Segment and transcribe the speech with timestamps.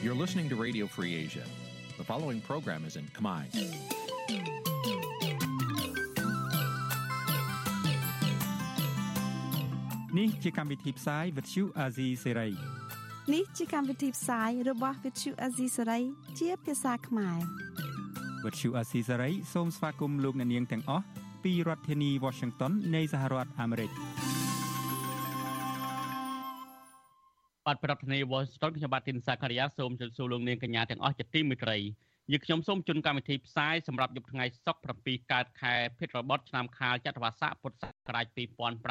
[0.00, 1.42] You're listening to Radio Free Asia.
[1.96, 3.42] The following program is in Khmer.
[10.18, 12.52] នេះជាកម្មវិធីផ្សាយ Vuthu Azizi Serai
[13.34, 16.02] នេះជាកម្មវិធីផ្សាយរបស់ Vuthu Azizi Serai
[16.38, 17.38] ជាភាសាខ្មែរ
[18.44, 21.04] Vuthu Azizi Serai សូមស្វាគមន៍លោកអ្នកនាងទាំងអស់
[21.44, 23.90] ពីរដ្ឋធានី Washington នៃសហរដ្ឋអាមេរិក
[27.68, 31.76] បាទប្រធានាធិបតី Washington ខ្ញុំបាទទីនសាការីយ៉ាសូមជម្រាបសួរលោកនាងកញ្ញាទាំងអស់ជាទីមេត្រី
[32.32, 38.84] យើខ្ញុំសូមជូនកម្មវិធីផ្សាយសម្រាប់យប់ថ្ងៃសុក្រ7កើតខែភេទរបត់ឆ្នាំខាលចត្វាស័កពុទ្ធសករាជ2566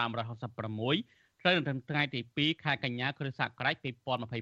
[1.41, 3.75] ត្រូវនៅថ្ងៃទី2ខែកញ្ញាគ្រិស្តសករាជ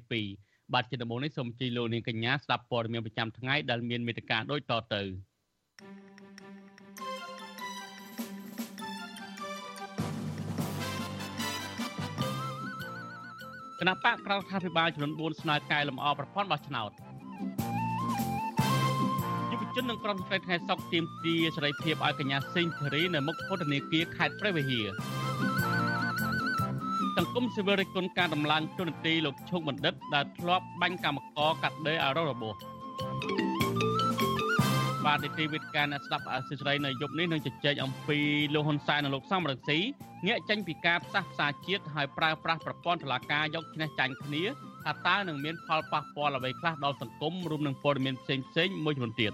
[0.03, 5.01] 2022បាទជាដំបូងនេះសូមជម្រាបលោកនាងកញ្ញាស្ដាប់ព័ត៌មានប្រចាំថ្ងៃដែលមានមេត្តាដូចតទៅ
[13.79, 16.91] គណៈបកក្រៅរដ្ឋាភិបាលចំនួន4ស្នើកែលម្អប្រព័ន្ធបោះឆ្នោត
[19.51, 24.87] យុវជននិងក្រុមស្រីថ្ងៃសុកទៀមទាសេរីភាពឲ្យកញ្ញាសេងធារីនៅមុខពន្ធនាគារខេត្តព្រះវិហារ
[27.17, 32.53] សង្គមស៊ីវិលរិះគន់ការដំឡើងទូនទីលោកឈុកបណ្ឌិតដែលធ្លាប់បាញ់កម្មករកាត់ដេរអររបោះ
[35.05, 38.19] បាទនីតិវិទ្យាអ្នកស្ដាប់អសិរ័យនៅយប់នេះនឹងជជែកអំពី
[38.53, 39.79] លោកហ៊ុនសែននិងលោកសំរងស៊ី
[40.27, 44.43] ងាកចេញពីការផ្សះផ្សាជាតិហើយប្រើប្រាស់ប្រព័ន្ធតុលាការយកឈ្នះចាញ់គ្នា
[44.83, 49.33] ថាតើនឹងមានផលប៉ះពាល់អ្វីខ្លះដល់សង្គមរួមនឹងព័ត៌មានផ្សេងផ្សេងមួយចំនួនទៀត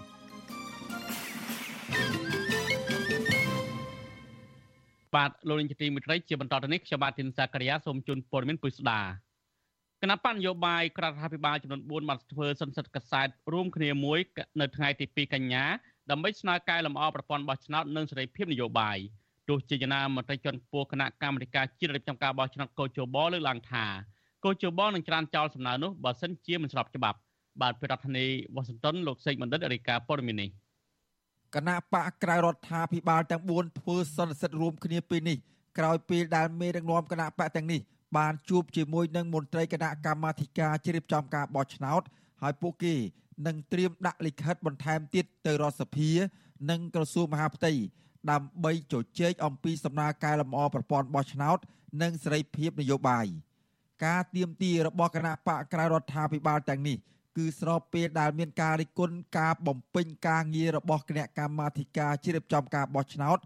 [5.14, 9.00] បាទលោកនាយកទីមេត្រីជាបន្តទៅនេះខ្ញុំបាទទីនសាករិយាសូមជូនព័ត៌មានពុស្ដា
[10.04, 14.18] គណៈបញ្ញយោបាយក្រដ្ឋាភិបាលចំនួន4បានធ្វើសន្និសីទកសែតរួមគ្នាមួយ
[14.60, 15.64] នៅថ្ងៃទី2កញ្ញា
[16.10, 18.98] ដើម្បីស្នើកែលម្អប្រព័ន្ធបោះឆ្នោតនិងសេរីភាពនយោបាយ
[19.48, 23.84] ទោះជាយ៉ាងណាមន្ត្រីជាន់ខ្ពស់គណៈកម្មាធិការជាតិរៀបចំការបោះឆ្នោតកោជបលើកឡើងថា
[24.44, 27.18] កោជបនឹងច្រានចោលសំណើនោះបើសិនជាមិនស្របច្បាប់
[27.60, 30.50] បាទប្រធានាធិបតីវ៉ាស៊ីនតោនលោកសេកបណ្ឌិតរាយការណ៍ព័ត៌មាននេះ
[31.54, 35.38] គណៈបកក្រៅរដ្ឋាភិបាលទាំង4ធ្វើសន្និសីទរួមគ្នាពេលនេះ
[35.78, 37.80] ក្រោយពេលដែលមេដឹកនាំគណៈបកទាំងនេះ
[38.16, 42.02] បានជួបជាមួយនឹងមន្ត្រីគណៈកម្មាធិការជ្រៀបចំការបោះឆ្នោត
[42.42, 42.94] ហើយពួកគេ
[43.46, 46.10] នឹងត្រៀមដាក់លិខិតបន្ថែមទៀតទៅរដ្ឋសភា
[46.70, 47.72] និងក្រសួងមហាផ្ទៃ
[48.30, 51.58] ដើម្បីជជែកអំពីសំណើកែលម្អប្រព័ន្ធបោះឆ្នោត
[52.02, 53.26] និងសេរីភាពនយោបាយ
[54.04, 56.96] ការទៀមទារបស់គណៈបកក្រៅរដ្ឋាភិបាលទាំងនេះ
[57.36, 63.38] គឺស្របពេលដែលមានការរិះគន់ការបំពេញការងាររបស់គណៈកម្មាធិការជ្រៀបចំការបោះឆ្នោត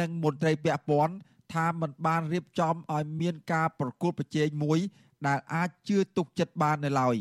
[0.00, 1.14] និងមន្ត្រីពាក់ព័ន្ធ
[1.54, 4.78] ថាมันបានរៀបចំឲ្យមានការប្រកួតប្រជែងមួយ
[5.26, 7.16] ដែលអាចជឿទុកចិត្តបាននៅឡើយ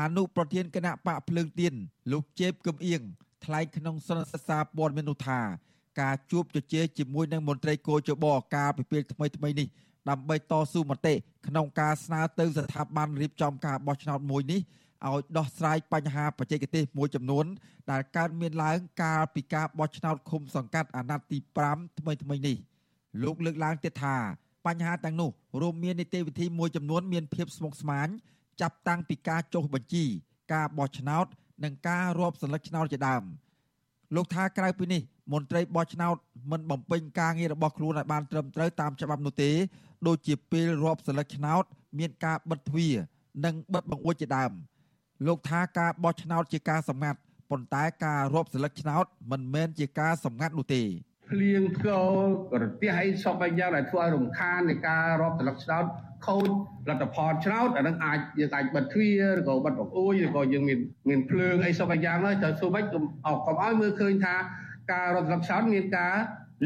[0.00, 1.74] អនុប្រធានគណៈបកភ្លើងទៀន
[2.12, 3.02] លោកជេបកឹមអៀង
[3.44, 5.40] ថ្លែងក្នុងសន្និសីទសារព័ត៌មាននោះថា
[6.00, 9.68] ការជួបជជែកជាមួយនឹងមន្ត្រីគោចបកាលពីពេលថ្មីថ្មីនេះ
[10.10, 11.14] ដើម្បីតស៊ូមតិ
[11.46, 14.60] ក្នុងការស្នើទៅស្ថាប័នរៀបចំការបោះឆ្នោតមួយនេះ
[15.06, 17.46] ឲ្យដោះស្រាយបញ្ហាបច្ចេកទេសមួយចំនួន
[17.90, 21.38] ដែលកើតមានឡើងកាលពីការបោះឆ្នោតឃុំសង្កាត់អាណត្តិទី
[21.68, 22.56] 5ថ្មីថ្មីនេះ។
[23.22, 24.16] លោកលើកឡើងទៀតថា
[24.66, 25.30] បញ្ហាទាំងនោះ
[25.60, 28.08] រួមមាននីតិវិធីមួយចំនួនមានភាពស្មុគស្មាញ
[28.60, 30.04] ចាប់តាំងពីការចុះបញ្ជី
[30.52, 31.26] ការបោះឆ្នោត
[31.64, 33.22] និងការរាប់សន្លឹកឆ្នោតជាដើម
[34.14, 36.16] លោកថាក្រៅពីនេះមន្ត្រីបោះឆ្នោត
[36.50, 39.50] មិនបំពេញការងាររបស់ខ្លួនឲ្យបានត្រឹមត្រូវតាមច្បាប់នោះទេ
[40.06, 41.64] ដូចជាពេលរាប់សន្លឹកឆ្នោត
[41.98, 42.94] មានការបិទទ្វារ
[43.44, 44.52] និងបិទបង្អួចជាដើម
[45.26, 47.18] លោកថាការបោះឆ្នោតជាការសម្ងាត់
[47.50, 50.82] ប៉ុន្តែការរាប់សន្លឹកឆ្នោតមិនមែនជាការសម្ងាត់នោះទេ
[51.34, 51.88] ភ្លៀងធ្ង
[52.52, 55.84] ររទះអីសពអីយ៉ាងដែលធ្វើឲ្យរំខាននៃការរាប់ត្រឡឹកឆ្នោត
[56.26, 56.48] ខូច
[56.88, 60.78] លទ្ធផលឆ្នោតអានឹងអាចយើងអាចបិទទ្វារឬក៏បិទបង្អួយឬក៏យើងមាន
[61.08, 64.36] មានភ្លើងអីសពអីយ៉ាងហើយត្រូវធ្វើម៉េចកុំអោកុំឲ្យមើលឃើញថា
[64.92, 66.14] ការរត់ត្រឡឹកឆ្នោតមានការ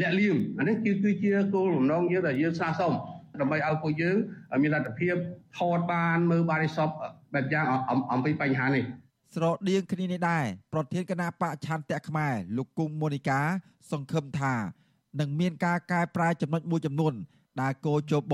[0.01, 2.91] លាក់លៀមអានេះគឺគឺជាគោលបំណងយើងដែលយើងស្នើសុំ
[3.41, 4.17] ដើម្បីឲ្យពួកយើង
[4.63, 5.15] មានលទ្ធភាព
[5.57, 6.89] ថតបានមើលបានឲ្យសព
[7.33, 7.65] បែបយ៉ាង
[8.11, 8.85] អំពីបញ្ហានេះ
[9.35, 13.41] ស្រដៀងគ្នានេះដែរប្រធានគណៈបកឆន្ទៈខ្មែរលោកគង់មូនីកា
[13.91, 14.53] សង្ឃឹមថា
[15.19, 17.13] នឹងមានការកែប្រែចំណុចមួយចំនួន
[17.61, 18.33] ដែលកោជប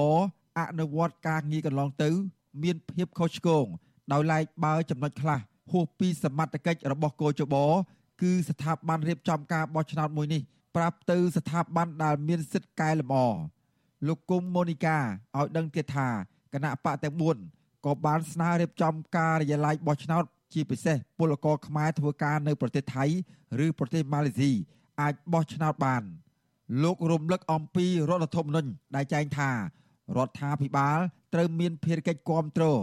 [0.60, 2.10] អនុវត្តការងារកន្លងទៅ
[2.64, 3.66] មានភាពខុសឆ្គង
[4.12, 5.40] ដោយឡែកបើចំណុចខ្លះ
[5.72, 7.56] ហួសពីសមត្ថកិច្ចរបស់កោជប
[8.22, 10.42] គឺស្ថាប័នរៀបចំការបោះឆ្នោតមួយនេះ
[10.76, 13.26] ប្រាប់ទៅស្ថាប័នដែលមានសិទ្ធិកែលម្អ
[14.08, 14.98] លោកគុំម៉ូនីកា
[15.38, 16.08] ឲ្យដឹងទៀតថា
[16.54, 17.16] គណៈបកទាំង
[17.50, 20.24] 4ក៏បានស្នើរៀបចំការិយាល័យបោះឆ្នោត
[20.54, 23.06] ជាពិសេសពលករខ្មែរធ្វើការនៅប្រទេសថៃ
[23.66, 24.52] ឬប្រទេសម៉ាឡេស៊ី
[25.02, 26.04] អាចបោះឆ្នោតបាន
[26.84, 29.50] លោករំលឹកអំពីរដ្ឋធម្មនុញ្ញដែលចែងថា
[30.18, 31.00] រដ្ឋាភិបាល
[31.34, 32.80] ត្រូវមានភារកិច្ចគ្រប់គ្រង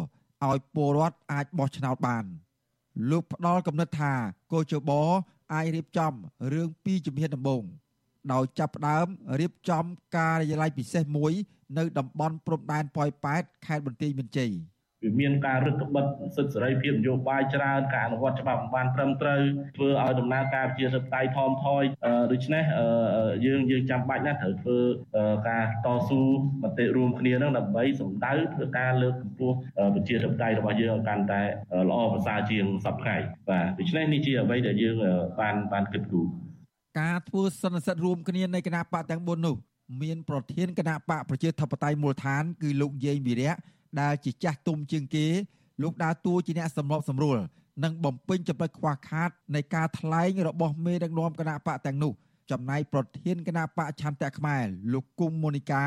[0.47, 2.25] ឲ្យពលរដ្ឋអាចបោះឆ្នោតបាន
[3.11, 4.13] លោកផ្ដល់កំណត់ថា
[4.53, 4.91] កោជប
[5.55, 6.13] អាចរៀបចំ
[6.53, 7.63] រឿងពីជំហានដំបូង
[8.33, 9.07] ដោយចាប់ផ្ដើម
[9.41, 9.85] រៀបចំ
[10.17, 11.33] ការិយាល័យពិសេសមួយ
[11.79, 14.53] នៅតំបន់ព្រំដែនប៉ោយប៉ែតខេត្តបន្ទាយមានជ័យ
[15.03, 19.41] វាមានការរឹតបន្តឹងសិទ្ធិសេរីភាពនយោបាយច្រើនការអនុវត្តច្បាប់មិនបានត្រឹមត្រូវ
[19.77, 21.83] ធ្វើឲ្យដំណើរការប្រជាធិបតេយ្យថមថយ
[22.33, 22.65] ដូច្នេះ
[23.47, 24.79] យើងយើងចាំបាច់ណាស់ត្រូវធ្វើ
[25.49, 26.23] ការតស៊ូ
[26.63, 29.57] មតិរួមគ្នានឹងដើម្បីសម្ដៅធ្វើការលើកកម្ពស់
[29.95, 31.43] ប្រជាធិបតេយ្យរបស់យើងឲ្យកាន់តែ
[31.89, 33.17] ល្អប្រសើរជាងសពថ្ងៃ
[33.49, 34.97] បាទដូច្នេះនេះជាអ្វីដែលយើង
[35.41, 36.27] បានបានគិតគូរ
[37.01, 39.57] ការធ្វើសន្និសីទរួមគ្នានៃគណៈបកទាំង4នោះ
[40.03, 43.55] មានប្រធានគណៈបកប្រជាធិបតេយ្យមូលដ្ឋានគឺលោកយេងវីរៈ
[44.01, 45.27] ដែលជាចាស់ទុំជាងគេ
[45.83, 47.39] លោកដើរតួជាអ្នកសម្របសម្រួល
[47.85, 52.13] និងបំពេញចំណុចខ្វះខាតនៃការថ្លែងរបស់មេដឹកនាំគណៈបកទាំងនោះ
[52.51, 55.85] ចំណែកប្រធានគណៈបកឆន្ទៈខ្មែរលោកគុំមូនីកា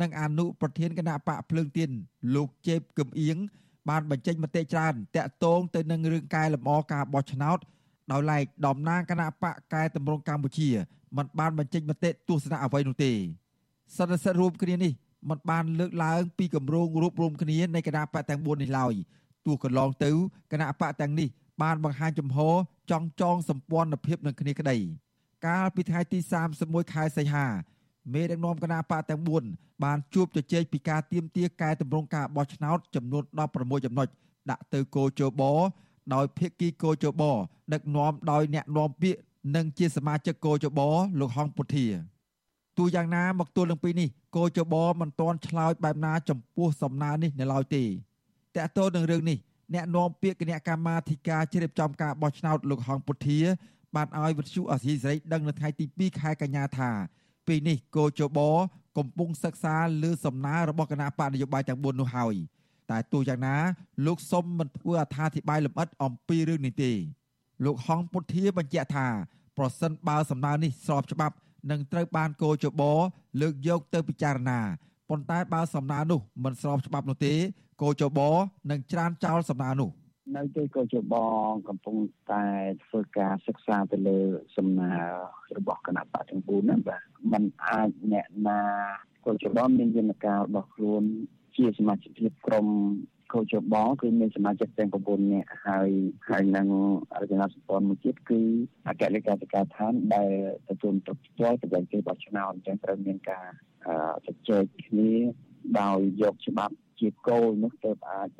[0.00, 1.90] និងអនុប្រធានគណៈបកភ្លើងទៀន
[2.34, 3.36] លោកជេបកឹមអៀង
[3.88, 7.58] បានបញ្ចេញមតិច្រើនតាក់ទងទៅនឹងរឿងកែលម្អការបោះឆ្នោត
[8.12, 10.68] ដោយឡែកតំណាងគណៈបកកែតម្រង់កម្ពុជា
[11.16, 13.12] មិនបានបញ្ចេញមតិទស្សនៈអ្វីនោះទេ
[13.96, 14.92] សន្និសីទរួមគ្នានេះ
[15.28, 18.94] មិនបានលើកឡើងពីគម្រោងរួបរวมគ្នានៃគណៈបកទាំង4នេះឡើយ
[19.46, 20.10] ទោះកន្លងទៅ
[20.52, 21.28] គណៈបកទាំងនេះ
[21.62, 22.38] បានបង្ហាញចំហ
[22.90, 24.76] ចង់ចងសម្ព័ន្ធភាពនឹងគ្នាក្តី
[25.46, 26.18] កាលពីថ្ងៃទី
[26.56, 27.46] 31ខែសីហា
[28.12, 29.20] មេដឹកនាំគណៈបកទាំង
[29.52, 33.22] 4បានជួបជជែកពីការទៀមទាកែតម្រង់ការបោះឆ្នោតចំនួន
[33.54, 34.08] 16ចំណុច
[34.50, 35.42] ដាក់ទៅគោជប
[36.14, 37.22] ដោយភាគីគោជប
[37.72, 39.20] ដឹកនាំដោយអ្នកនាំពាក្យ
[39.56, 40.80] និងជាសមាជិកគោជប
[41.20, 41.86] លោកហងពុធា
[42.78, 47.86] ទោះយ៉ាងណាមកទល់នឹងពេលនេះគោចបមិនទាន់ឆ្លើយបែបណាចំពោះសំណើនេះនៅឡើយទេត
[48.56, 49.38] កតទៅនឹងរឿងនេះ
[49.74, 53.40] អ្នកនាំពាក្យគណៈកម្មាធិការជ្រៀបចំការបោះឆ្នោតលោកហងពុធា
[53.96, 56.90] បានឲ្យវិទ្យុអសីសេរីដឹងនៅថ្ងៃទី2ខែកញ្ញាថា
[57.46, 58.38] ពេលនេះគោចប
[58.98, 62.34] កំពុងសិក្សាលើសំណើរបស់គណៈបកនយោបាយទាំង4នោះហើយ
[62.90, 63.56] តែទោះយ៉ាងណា
[64.06, 66.92] លោកសុំមិនធ្វើអត្ថាធិប្បាយលម្អិតអំពីរឿងនេះទេ
[67.64, 69.06] លោកហងពុធាបញ្ជាក់ថា
[69.58, 71.34] ប្រសិនបើសំណើនេះស្របច្បាប់
[71.70, 72.82] នឹងត្រូវបានកោជប
[73.40, 74.60] លើកយកទៅពិចារណា
[75.08, 77.32] ប៉ុន្តែបើសំណើនោះមិនស្របច្បាប់នោះទេ
[77.82, 78.18] កោជប
[78.70, 79.90] នឹងច្រានចោលសំណើនោះ
[80.36, 81.14] នៅទីកោជប
[81.68, 81.96] កំពុង
[82.32, 82.44] តែ
[82.84, 84.18] ធ្វើការសិក្សាទៅលើ
[84.56, 84.92] សំណើ
[85.56, 87.02] របស់គណៈបកទាំង4ហ្នឹងបាទ
[87.32, 88.60] มันអាចអ្នកណា
[89.26, 91.02] កោជបមានយន្តការរបស់ខ្លួន
[91.56, 92.66] ជាសមាជិកភាពក្រុម
[93.32, 95.90] កោជបគឺមានសមាជិកទាំង9នាក់ហើយ
[96.28, 96.66] ហើយនឹង
[97.22, 98.40] រចនាសម្ព័ន្ធមួយទៀតគឺ
[98.88, 100.30] អគ្គលេខាធិការឋានដែល
[100.68, 103.46] ទទួលទុកផ្ទាល់បច្ចេកទេសបោះឆ្នោតអញ្ចឹងត្រូវមានការ
[104.26, 105.12] ជជែកគ្នា
[105.80, 108.30] ដោយយកច្បាប់ជាគោលនោះទៅអាច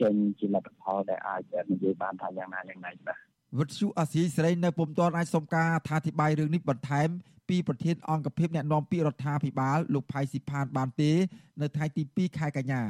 [0.00, 3.18] ចេញជាលទ្ធផលដែលអាចនិយាយបានថាយ៉ាងណាយ៉ាងណាបាទ
[3.58, 7.08] វិទ្យុអាស៊ីសេរីនៅពុំទាន់អាចសុំការអធិប្បាយរឿងនេះបន្ថែម
[7.48, 11.12] ពីប្រធានអង្គភិបអ្នកណែនាំពាក្យរដ្ឋាភិបាលលោកផៃស៊ីផានបានទេ
[11.60, 12.82] នៅថ្ងៃទី2ខែកញ្ញា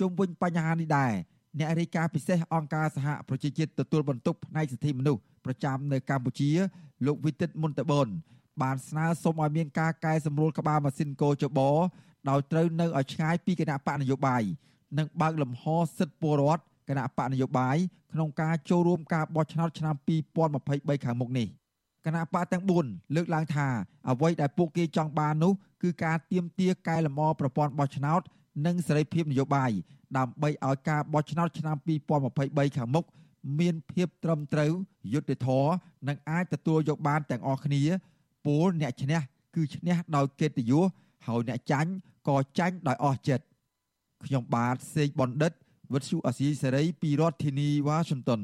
[0.00, 1.12] ជុំវិញបញ្ហានេះដែរ
[1.58, 6.50] អ្នករាយការណ៍ពិសេសអង្គការសហប្រជាជាតិទទួលបន្ទុកផ្នែកសិទ្ធិមនុស្សប្រចាំនៅកម្ពុជា
[7.06, 8.08] លោកវិទិតមុនតបន
[8.62, 11.60] បានស្នើសុំឲ្យមានការកែសម្រួលក្បាលម៉ាស៊ីនកោចប
[12.30, 14.42] ដោយត្រូវនៅឲ្យឆ្ងាយពីគណៈបកនយោបាយ
[14.98, 15.64] និងបើកលំហ
[15.98, 17.76] សិទ្ធិពលរដ្ឋគណៈបកនយោបាយ
[18.12, 19.94] ក្នុងការចូលរួមការបោះឆ្នោតឆ្នាំ
[20.50, 21.48] 2023ខាងមុខនេះ
[22.06, 23.66] គណៈបកទាំង4លើកឡើងថា
[24.08, 28.22] អ្វីដែលពួកគេចង់បាននោះគឺការទៀមទាកែលម្អប្រព័ន្ធបោះឆ្នោត
[28.66, 29.70] និងសេរីភាពនយោបាយ
[30.18, 31.76] ដើម្បីឲ្យការបោះឆ្នោតឆ្នាំ
[32.26, 33.04] 2023ខាងមុខ
[33.60, 34.72] មានភាពត្រឹមត្រូវ
[35.12, 35.72] យុត្តិធម៌
[36.08, 37.82] និងអាចទទួលយកបានទាំងអស់គ្នា
[38.46, 39.20] ពលអ្នកឈ្នះ
[39.54, 40.84] គឺឈ្នះដោយកិត្តិយស
[41.26, 41.90] ហើយអ្នកចាញ់
[42.28, 43.44] ក៏ចាញ់ដោយអស់ចិត្ត
[44.24, 45.52] ខ្ញុំបាទសេកបណ្ឌិត
[45.92, 48.40] វិទ្យុអាស៊ីសេរីពីរដ្ឋធានីវ៉ាស៊ីនតោន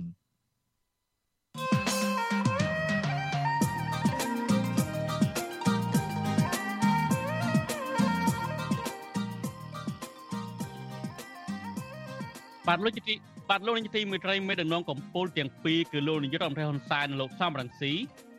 [12.68, 13.14] បាទលោកទី
[13.50, 17.92] បាទលោកនាយកទីមេត្រីមេដឹកនាំកម្ពុជាទាំងពីរគឺលោកនាយករដ្ឋមន្ត្រីហ៊ុនសែននិងលោកសំរងស៊ី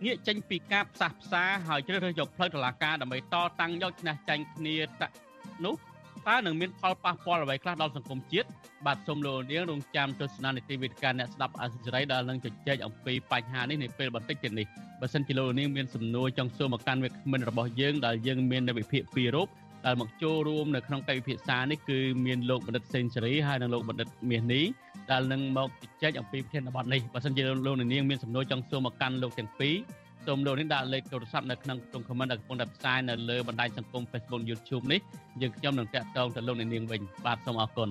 [0.05, 4.87] ងាកចេញពីការផ្សះផ្សាហើយជ្រើសរើសយកផ្លូវតុលាការដើម្បីតតាំងយកឈ្នះចាញ់គ្នាត
[5.65, 5.75] នោះ
[6.27, 8.47] តើនឹងមានផលប៉ះពាល់អ្វីខ្លះដល់សង្គមជាតិ
[8.85, 14.67] បាទសូមលោកនាងរងចាំទស្សនានីតិវិទ្យាអ្នកស្ដាប់អសិរ័យដែលនឹងជជែកអំពីបញ្ហានេះនៅពេលបន្តិចទៀតនេះ
[14.99, 19.47] បើសិនជាលោកនាងមានសំណួរចង់សួរមកកាន់វាគ្មិនរបស់យើងដែលយើងមាននៅវិភាគពីររូប
[19.87, 24.65] ដែលមកចូលរួមនៅក្នុងកិច្ចពិភាក្សានេះគឺមានលោកបណ្ឌិតសេនស៊ូរីហើយនិងលោកបណ្ឌិតមាសនេះ
[25.11, 29.75] ដែលនឹងមកជជែកអំពីប្រធានបទនេះបើសិនជាលោកនាងមានសំណួរចង់សួរមកកាន់លោកទាំងពីរ
[30.25, 34.99] សូមលោកនេះដាក់លេខទូរស័ព្ទនៅក្នុងក្នុង comment ដែលកំពុងតែផ្សាយនៅលើបណ្ដាញសង្គម Facebook YouTube នេះ
[35.41, 37.89] យើងខ្ញុំនឹងតាក់ទងទៅលោកនាងវិញបាទសូមអរគុណ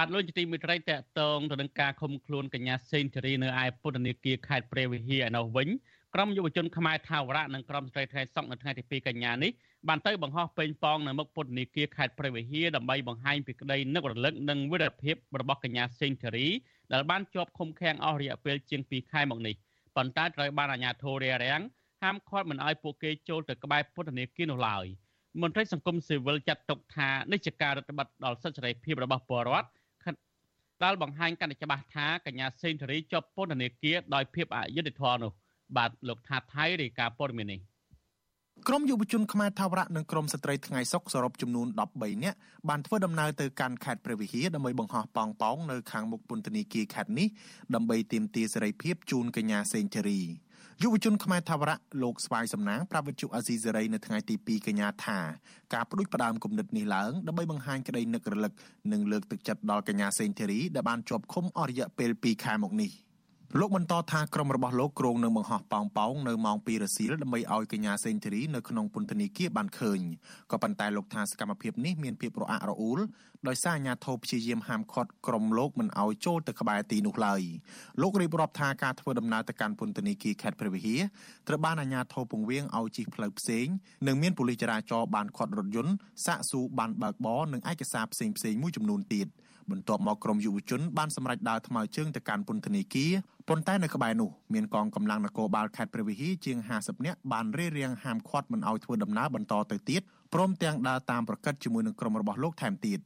[0.00, 0.90] បាទលោកជាទីមេត្រីតក
[1.20, 5.68] តងទៅនឹងការឃុំខ្លួនកញ្ញាសេងធារីនៅឯពន្ធនាគារខេត្តព្រះវិហារឯនោះវិញ
[6.14, 9.50] ក្រុមយុវជនខ្មែរថាវរៈនិងក្រុមស្ត្រីថ្ងៃសុកនៅថ្ងៃទី2កញ្ញានេះ
[9.88, 16.46] បានទៅបង្ហោះពេញប៉ងនៅមុខពន្ធនាគារខេត្តព្រះវិហារដើម្បីបង្ហាញពីក្តីនឹករលឹកនិងវិរៈភាពរបស់កញ្ញាសេងធារី
[16.92, 19.54] ដែលបានជាប់ឃុំឃាំងអស់រយៈពេលជាង2ខែមកនេះ
[19.96, 21.62] ប៉ុន្តែត្រូវបានអាជ្ញាធររារាំង
[22.02, 24.86] ហាមឃាត់មិនឲ្យពួកគេចូលទៅក្បែរពន្ធនាគារនោះឡើយ
[25.42, 29.68] មន្ត្រីសង្គមស៊ីវិលចាត់ទុកថានេះជាការរដ្ឋបတ်ដល់សិទ្ធិសេរីភាពរបស់ពលរដ្ឋ
[30.84, 35.32] ដែលបង្ហាញកាន់តែច្បាស់ថាកញ្ញាសេងធារីជាប់ពន្ធនាគារដោយភាពអយុត្តិធម៌នោះ
[35.76, 37.60] បាទលោកថាថៃរាយការណ៍ព័ត៌មាននេះ
[38.68, 41.66] ក្រមយុវជនខ្មែរថាវរៈនិងក្រមស្ត្រីថ្ងៃសុកសរុបចំនួន
[41.96, 47.28] 13នាក់បានធ្វើដំណើរទៅកាន់ខេត្តព្រះវិហារដើម្បីបង្ហោះប៉ោងប៉ោងនៅខាងមុខពន្ធនាគារខេត្តនេះ
[47.74, 50.20] ដើម្បីទាមទារសេរីភាពជូនកញ្ញាសេងធារី
[50.82, 55.18] យុវជនខ្មែរថាវរៈលោកស្វាយសំណាងប្រាប់វិទ្យុអាស៊ីសេរីនៅថ្ងៃទី2កញ្ញាថា
[55.74, 58.52] ការបដិបដើមគំនិតនេះឡើងដើម្បីបង្ហាញក្តីនឹករលឹក
[58.92, 62.90] និងលើកទឹកចិត្តដល់កញ្ញាសេងធារីដែលបានជាប់ឃុំអស់រយៈពេល2ខែមកនេះ។
[63.56, 70.00] លោកបន្តថាក្រុមរបស់លោកគ្រងនឹងបង្ហោះប៉ោងប៉ោងនៅម៉ោង2រសៀលដើម្បីឲ្យកញ្ញាសេងធីរីនៅក្នុងពន្ធនាគារបានឃើញ
[70.50, 72.98] ក៏ប៉ុន្តែលោកថាសកម្មភាពនេះមានភាពរអាក់រអួល
[73.48, 77.42] ដោយសារអាជ្ញាធរព្យាយាមហាមឃាត់ក្រុមលោកមិនឲ្យចូលទៅក្បែរទីនោះឡើយ
[78.02, 81.00] លោករៀបរាប់ថាការធ្វើដំណើរទៅកាន់ពន្ធនាគារខេត្តព្រះវិហារ
[81.48, 83.66] ត្រូវបានអាជ្ញាធរពង្រៀងឲ្យជិះផ្លូវផ្សេង
[84.06, 85.94] និងមានប៉ូលីសចរាចរណ៍បានឃាត់រថយន្ត
[86.26, 89.28] សាកសួរបានបើកបរនិងឯកសារផ្សេងផ្សេងមួយចំនួនទៀត
[89.72, 93.12] បន្ទាប់មកក្រុមយុវជនបានសម្រេចដើរថ្មើរជើងទៅកាន់ពន្ធនាគារ
[93.48, 100.02] ប៉ុន្តែនៅក្បែរនោះមានកងកម្លាំងនគរបាលខេត្តព្រះវិហារជាង50នាក់បានរារាំងហាមឃាត់មិនឲ្យធ្វើដំណើរបន្តទៅទៀត
[100.34, 103.00] ព្រមទាំងដើរតាមប្រកិតជាមួយនឹងក្រុមរបស់លោកថែមទៀត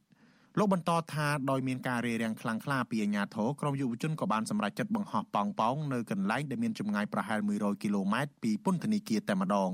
[0.59, 9.71] លោកបន្តថាដោយមានការរារាំងខ្លាំងក្លាពីអាជ្ញាធរក្រុមយុវជនក៏បានសម្រេចចិត្តបង្ហោះប៉ោងប៉ោងនៅកន្លែងដែលមានចម្ងាយប្រហែល100គីឡូម៉ែត្រពីពន្ធនាគារតែម្ដង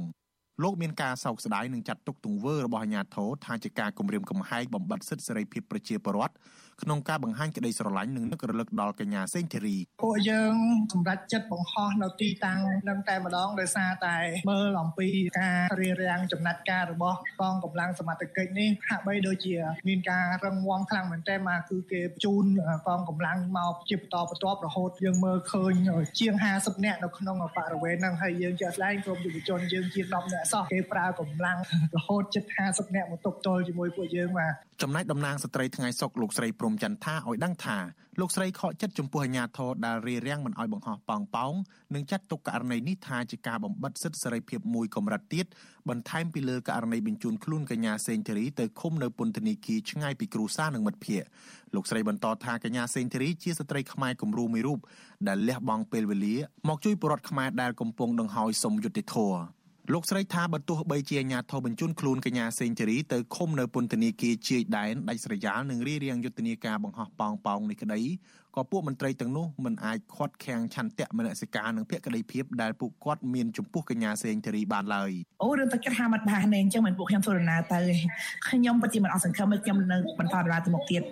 [0.63, 6.33] លោកមានការសោកស្ដាយនឹងចាត់ទុកទង្វើរបស់អាជ្ញាធរថាជាការគំរាមកំហែងបំបត្តិសិទ្ធិសេរីភាពប្រជាពលរដ្ឋ
[6.81, 10.55] ក្នុងការបង្ហាញក្តីស្រឡាញ់និងនឹករលឹកដល់កញ្ញាសេងធីរីពួកយើង
[10.93, 12.59] សម្រេចចិត្តបង្ហោះនៅទីតាំង
[12.89, 14.15] នឹងតែម្ដងដោយសារតែ
[14.49, 15.07] មើលអំពី
[15.39, 19.55] ការរៀបរៀងចំណាត់ការរបស់កងកម្លាំងសមត្ថកិច្ចនេះហាក់បីដូចជា
[19.87, 22.45] មានការរឹងមាំខ្លាំងមែនទែនមកគឺគេបញ្ជូន
[22.87, 25.73] កងកម្លាំងមកជាបន្តបន្ទាប់រហូតយើងមើលឃើញ
[26.19, 31.57] ជាង50នាក់នៅក្នុងបរិវេណហ្នឹងហើយយើងជាក់ស្ដែងក្រុមយុវជនយើងជាង10នាក់សោះគេប្រើកម្លាំង
[31.95, 37.77] រហូតជិត50នាក់មកទប់ទល់ជាមួយពួកយើងបាទចំណែកតំណាងស្ត្រីថ្ងៃសុកលោកស្រីព្រំចន្ទថាឲ្យដឹងថា
[38.19, 41.53] លោកស្រីខកចិត្តចំពោះអាញាធរដែលរារាំងមិនឲ្យបង្ហោះប៉ោងប៉ោង
[41.95, 45.45] និងចាត់ទុកករណីនេះថាជាការបំបិទសិទ្ធិសេរីភាពមួយកម្រិតទៀត
[45.89, 51.27] បន្ថែមពីលើករណីបញ្ជូនខ្លួនកញ្ញាសេងធីរីទៅឃុំនៅពន្ធនាគារឆ្ងាយពីគ្រួសារនិងមិត្តភ័ក្តិ
[51.75, 54.79] លោកស្រីបន្តថាកញ្ញាសេងធីរីជាស្ត្រីខ្មែរគំរូមួយរូប
[55.27, 56.35] ដែលលះបង់ពេលវេលា
[56.67, 59.58] មកជួយពលរដ្ឋខ្មែរដែលកំពុងដង្ហោយសុំយុត្តិធម៌
[59.93, 68.01] លោកស្រីថាបើទោះបីជាអាញាធរបញ្ជូនខ្លួនកញ្ញាសេងធារីទៅឃុំនៅពន្ធនាគារជាយដែនដាច់ស្រយាលនិងរៀបរៀងយុទ្ធនាការបង្ហោះប៉ោងប៉ោងនេះក្តី
[68.55, 75.11] ក៏ពួកមន្ត្រីទាំងនោះមិនអាចខាត់ខាំងឆន្ទៈមនសិការនិងភក្តីភាពដែលពួកគាត់មានចំពោះកញ្ញាសេងធារីបានឡើយ
[75.43, 77.79] អូរឿងទឹកចិត្តហាមិនបានទេអញ្ចឹងមិនពួកខ្ញុំធ្វើដំណើរទៅ
[78.49, 81.03] ខ្ញុំពិតជាមិនអស់សង្ឃឹមខ្ញុំនៅបន្តដំណើរទៅមុខទៀត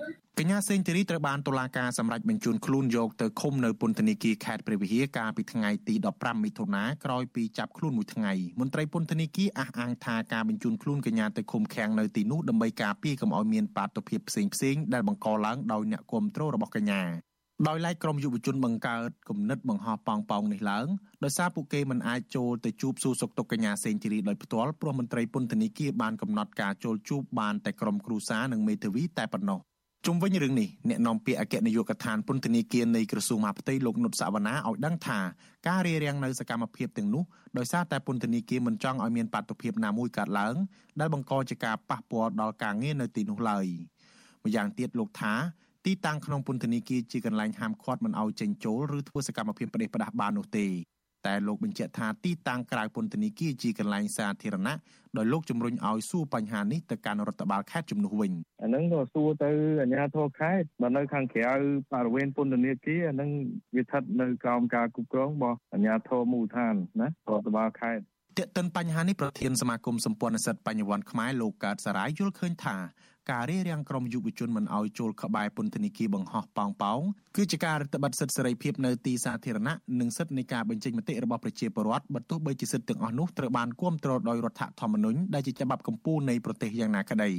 [0.41, 17.03] កញ្ញាសេងធីរីត្រូវបានតុលាការសម្រេចបញ្ជូនខ្លួនយកទៅឃុំនៅពន្ធនាគារខេត្តព្រះវិហារកាលពីថ្ងៃទី15មិថុនាក្រោយពីចាប់ខ្លួនមួយថ្ងៃមន្ត្រីពន្ធនាគារអះអាងថាការបញ្ជូនខ្លួនកញ្ញាទៅឃុំឃាំងនៅទីនោះដើម្បីការពារកុំឲ្យមានបាតុភិបផ្សេងផ្សេងដែលបង្កឡើងដោយអ្នកគ្រប់គ្រងរបស់កញ្ញា
[17.67, 20.88] ដោយឡែកក្រុមយុវជនបង្កើតគំនិតបង្ហោះប៉ោងប៉ោងនេះឡើង
[21.24, 29.62] ដោយសារពួកគេមិនអាចចូលទៅជួបសួរសុខទុក្ខកញ្ញាសេងធីរីដោយផ្ទាល់ព្រោះមន្ត្រីពន្ធនាគារបានកំណត់ការចូលជួបបានតែក្រុមគ្រួសារនិងមេធាវីតែប៉ុណ្ណោះ
[30.08, 35.20] ជុំវិញរឿងនេះអ្នកនាំពាក្យអគ្គនាយកដ្ឋានពន្ធនាគារនៃក្រសួងមហាផ្ទៃលោកនុតសវណ្ណាឲ្យដឹងថា
[35.68, 37.24] ការរារាំងនៅសកម្មភាពទាំងនោះ
[37.58, 40.56] ដោយសារតែពន្ធនាគារមិនចង់ឲ្យមានបាតុភិបណាមួយកើតឡើង
[41.00, 43.66] ដែលបង្កជាការប៉ះពាល់ដល់ការងារនៅទីនោះឡើយ
[44.44, 45.34] ម្យ៉ាងទៀតលោកថា
[45.86, 50.68] ទីតាំងក្នុងពន្ធនាគារជាកន្លែងហាមឃាត់មិនឲ្យចេញចូលឬធ្វើសកម្មភាពផ្ដេសផ្ដាសបាននោះទេ
[51.25, 54.75] តែលោកបញ្ជាក់ថាទីតាំងក្រៅពន្ធនាគារជាកន្លែងសាធារណៈ
[55.17, 58.31] ដោយលោកជំរុញឲ្យសួរបញ្ហានេះទៅកាន់រដ្ឋបាលខេត្តជំនួសវិញ
[58.62, 59.50] អាហ្នឹងក៏សួរទៅ
[59.81, 61.53] អាជ្ញាធរខេត្តបើនៅខាងក្រៅ
[61.93, 63.29] បរិវេណពន្ធនាគារអាហ្នឹង
[63.75, 68.03] វាស្ថិតនៅក្រោមការគ្រប់គ្រងរបស់អាជ្ញាធរមូលដ្ឋានណារដ្ឋបាលខេត្ត
[68.38, 72.77] ទាក់ទិនបញ្ហានេះប្រធានសមាគមសម្ព័ន្ធនិស្សិតបញ្ញវន្តខ្មែរលោកកើតសារាយយល់ឃើញថា
[73.31, 77.00] ការរារាំងក្រុមយុវជនមិនឲ្យចូលក្បែរពន្ធនាគារបង្ហោះប៉ោងប៉ោង
[77.36, 87.31] គឺជាការរឹតបន្តឹងសិទ្ធិសេរីភាពនៅទីសាធារណៈនិងសិទ្ធិនៃការបញ្ចេញមតិរបស់ប្រជាពលរដ្ឋបើទោះបីជាសិទ្ធិទាំងអស់នោះត្រូវបានគាំទ្រដោយរដ្ឋធម្មនុញ្ញដែលជាច្បាប់កម្ពុជានៃប្រទេសយ៉ាងណាក្តី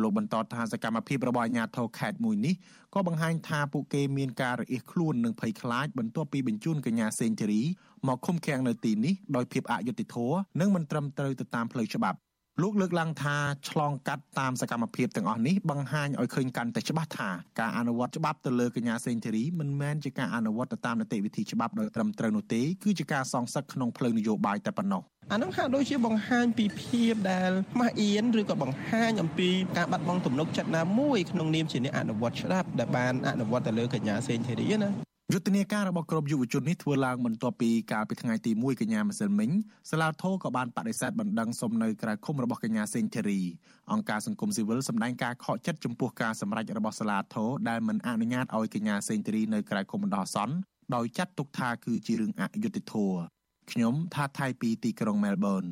[0.00, 2.54] លោកបន្តថាសកម្មភាពរបស់អាជ្ញាធរខេត្តមួយនេះ
[2.94, 7.62] ក៏បង្ហាញថាពួកគេមានការរអៀសខ្លួននិងភ័យខ្លាចបន្ទាប់ពីបញ្ជូនកញ្ញាសេងធីរី
[8.08, 12.18] មកឃុំឃាំងនៅទីនេះដោយភាពអយុត្តិធម៌និងមិនត្រឹមត្រូវទៅតាមផ្លូវច្បាប់
[12.62, 13.36] លោកលើកឡើងថា
[13.70, 27.50] ឆ្លងកាត់តាមសកម្មភាពទាំងអស់នេះបង្ហាញឲ្យឃើញកាន់តែច្បាស់ថាការអនុវត្តច្បាប់ទៅលើកញ្ញាសេងធីរីមិនមែនជាការអនុវត្តទៅតាមនីតិវិធីច្បាប់ដោយត្រឹមត្រូវនោះទេគឺជាការសងសឹកក្នុងផ្លូវនយោបាយតែប៉ុណ្ណោះអានឹងហាក់ដូចជាបង្ហាញពីភាពដែល
[27.80, 34.90] ម៉ាស់អៀនឬក៏បង្ហាញអំពីការបាត់បង់ទំនុកចិត្តណាមួយក្នុងនាមជាអ្នកអនុវត្តច្បាប់ដែលបានអនុវត្តទៅលើកញ្ញាសេងធីរីណា
[35.32, 39.50] យុទ្ធនាការរបស់ក្រុមយុវជននេះធ្វើឡើងបន្ទាប់ពីកាលពីថ្ងៃទី1កញ្ញាម្សិលមិញ
[39.90, 43.40] សាឡាធោក៏បានបដិសេធបណ្ដឹងសុំនៅក្រៅឃុំរបស់កញ្ញាសេងធីរី
[43.92, 50.54] អង្គការសង្គមស៊ីវិលសម្ដែងការខកចិត្តចំពោះការសម្រេចរបស់សាឡាធោដែលមិនអនុញ្ញាតឲ្យកញ្ញាសេងធីរីនៅក្រៅឃុំបណ្ដោះអាសន្ន
[50.94, 53.18] ដោយចាត់ទុកថាគឺជារឿងអយុត្តិធម៌
[53.70, 55.64] ខ្ញុំថាថៃពីទីក្រុងមែលប៊ន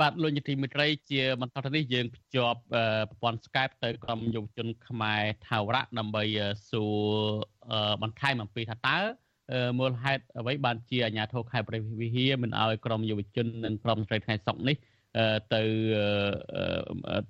[0.00, 6.24] បាទលោកនាយមិត្តរីជាបន្តទៅនេះយើងភ្ជាប់ប្រព័ន្ធ Skype ទៅក្រុមយុវជនខ្មែរថាវរៈដើម្បី
[6.70, 7.06] សួរ
[8.02, 8.98] បន្ថែមអំពីថាតើ
[9.78, 14.76] មូលហេតុអ្វីបានជាអាជ្ញាធរខេត្តព្រះវិហារមិនអោយក្រុមយុវជននិងក្រុមស្រីថ្ងៃសុកនេះ
[15.54, 15.62] ទៅ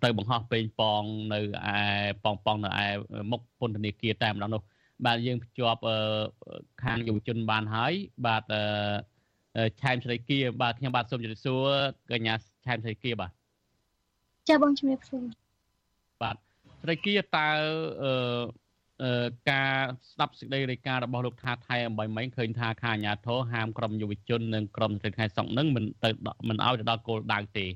[0.02, 1.02] ទៅបង្ហោះពេញប៉ង
[1.34, 1.80] នៅឯ
[2.24, 2.86] ប៉ងប៉ងនៅឯ
[3.30, 4.62] មុខពន្ធនាគារតែម្ដងនោះ
[5.06, 5.80] បាទយើងភ្ជាប់
[6.82, 7.92] ខាងយុវជនបានហើយ
[8.26, 8.42] បាទ
[9.80, 11.66] ឆែមស្រីគាបាទខ្ញុំបាទសូមជម្រាបសួរ
[12.12, 12.34] កញ្ញា
[12.66, 13.30] ឆែមស្រីគាបាទ
[14.48, 15.22] ចាបងជំរាបសួរ
[16.22, 16.36] បាទ
[16.82, 17.48] ស្រីគាតើ
[18.02, 18.12] អឺ
[19.50, 19.72] ការ
[20.12, 26.10] ស្ដាប់សេចក្តីរាយការណ៍របស់លោកថាថៃអំបីមិញឃើញថាខាអាញាធរហាមក្រុមយុវជននិងក្រុមស្រីខែសុកនឹងមិនទៅ
[26.48, 27.66] មិនឲ្យទៅដល់គោលដៅទេ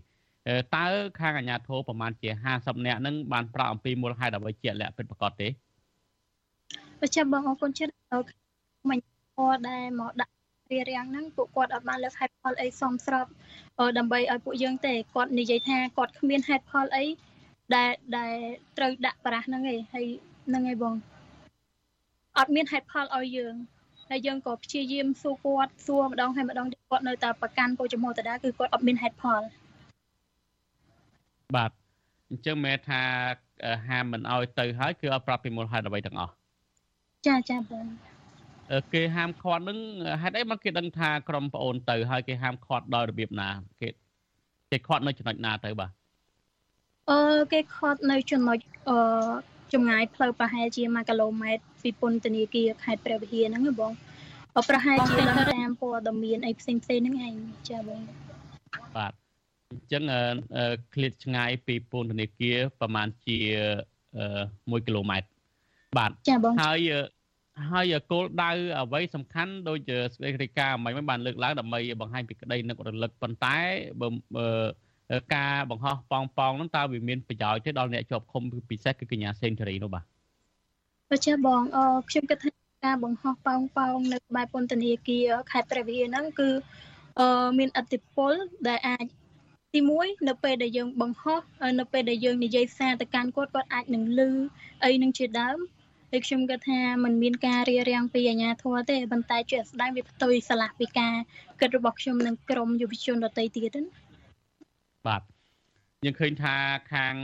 [0.76, 0.86] តើ
[1.20, 5.48] ខាងអាញាធរប្រហែលជា50នាក់នឹងបានប្រាប់អំពីមូលហេតុអ្វីជាក់លាក់ពិតប្រាកដទេ
[7.00, 8.24] បាទចាំបងអរគុណច្រើន
[8.90, 8.98] មិញ
[9.36, 10.34] ពណ៌ដែលមកដាក់
[10.72, 13.26] រារាំងហ្នឹងពួកគាត់អត់បានលើកហេតុផលអីសមស្រប
[13.98, 17.04] ដើម្បីឲ្យពួកយើងទេគាត់និយាយថាគាត់គ្មានហេតុផលអី
[17.74, 18.34] ដែលដែល
[18.76, 20.06] ត្រូវដាក់ប្រាស់ហ្នឹងឯងហើយ
[20.46, 20.94] ហ្នឹងឯងបង
[22.40, 23.54] អត់មានហេតុផលឲ្យយើង
[24.10, 29.42] ហើយយើងក៏ព្យាយាមសួរគាត់សួរម្ដងហើយម្ដងគាត់នៅតែប្រកាន់កោចំហតដាគឺគាត់អត់មានហេតុផល
[31.56, 31.70] បាទ
[32.30, 33.02] អញ្ចឹងមែនថា
[33.88, 36.32] ហាមមិនឲ្យទៅហើយគឺអត់ប្រាប់ពីមូលហេតុអ្វីទាំងអស់
[37.26, 37.86] ចាចាបង
[38.94, 39.78] គេហាមឃាត់នឹង
[40.22, 43.48] ហេតុអីមកគេដឹងថាក្រុមប្អូនទៅហើយគេហាមឃាត់ដោយរបៀបណា
[43.80, 43.88] គេ
[44.70, 45.90] គេឃាត់នៅចំណុចណាទៅបាទ
[47.10, 47.20] អឺ
[47.52, 48.98] គេឃាត់នៅចំណុចអឺ
[49.74, 53.92] ចម្ងាយផ្លូវប្រហែលជា1គីឡូម៉ែត្រពីពន្ធនាគារខេត្តព្រះវិហារហ្នឹងបង
[54.68, 55.22] ប្រហែលជា
[55.54, 57.34] តាមព័ត៌មានអីផ្សេងផ្សេងហ្នឹងឯង
[57.68, 58.00] ចាបង
[58.96, 59.12] បាទ
[59.70, 60.02] អញ្ចឹង
[60.94, 63.38] ឃ្លាតឆ្ងាយពីពន្ធនាគារប្រហែលជា
[64.10, 65.28] 1គីឡូម៉ែត្រ
[65.98, 66.78] បាទចាបងហើយ
[67.72, 73.58] ហើយគោលដៅអ្វីសំខាន់ដូចស្ដីរាយការណ៍មិនបានលើកឡើងដើម្បីបង្ហាញពីក្តីនឹករលឹកប៉ុន្តែ
[74.36, 74.48] បើ
[75.34, 80.04] ការបង្ហោះប៉ងប៉ងហ្នឹងតើវាមានប្រយោជន៍ទេដល់អ្នកជាប់ឃុំពិសេសគឺកញ្ញាសេនធរីនោះបាទ
[81.10, 82.50] បាទចាបងអឺខ្ញុំគិតថា
[82.84, 86.50] ការបង្ហោះប៉ងប៉ងនៅក្បែរពន្ធនាគារខេត្តព្រះវិហារហ្នឹងគឺ
[87.20, 88.32] អឺមានអតិពល
[88.68, 89.04] ដែលអាច
[89.74, 91.40] ទី1នៅពេលដែលយើងបង្ហោះ
[91.80, 94.30] នៅពេលដែលយើងនិយាយសារទៅកាន់គាត់គាត់អាចនឹងលឺ
[94.84, 95.58] អីនឹងជាដើម
[96.10, 101.14] ហើយខ្ញុំគិតថាมันមានការរៀបរៀងពីអាជ្ញាធរទេប៉ុន្តែជាស្ដែងវាផ្ទុយឆ្លាស់ពីការ
[101.60, 104.09] គិតរបស់ខ្ញុំនិងក្រមយុវជនដទៃទៀតណា
[105.06, 105.22] បាទ
[106.04, 106.56] យើងឃើញថា
[106.92, 107.14] ខាង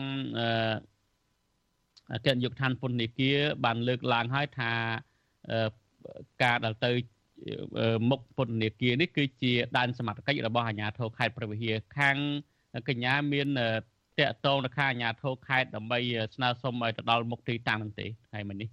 [2.13, 4.73] អគ្គនាយកដ្ឋានពន្ធនាគារបានលើកឡើងហើយថា
[6.43, 6.91] ការដែលទៅ
[8.11, 12.17] មុខពន្ធនាគារនេះគឺជាដែនសមត្ថកិច្ចរបស់អាជ្ញាធរខេត្តព្រះវិហារខាង
[12.89, 13.49] កញ្ញាមាន
[14.19, 15.99] តកតងទៅខាងអាជ្ញាធរខេត្តដើម្បី
[16.35, 18.69] ស្នើសុំឲ្យទៅដល់មុខទីតាំងនឹងទេថ្ងៃមិញនេះ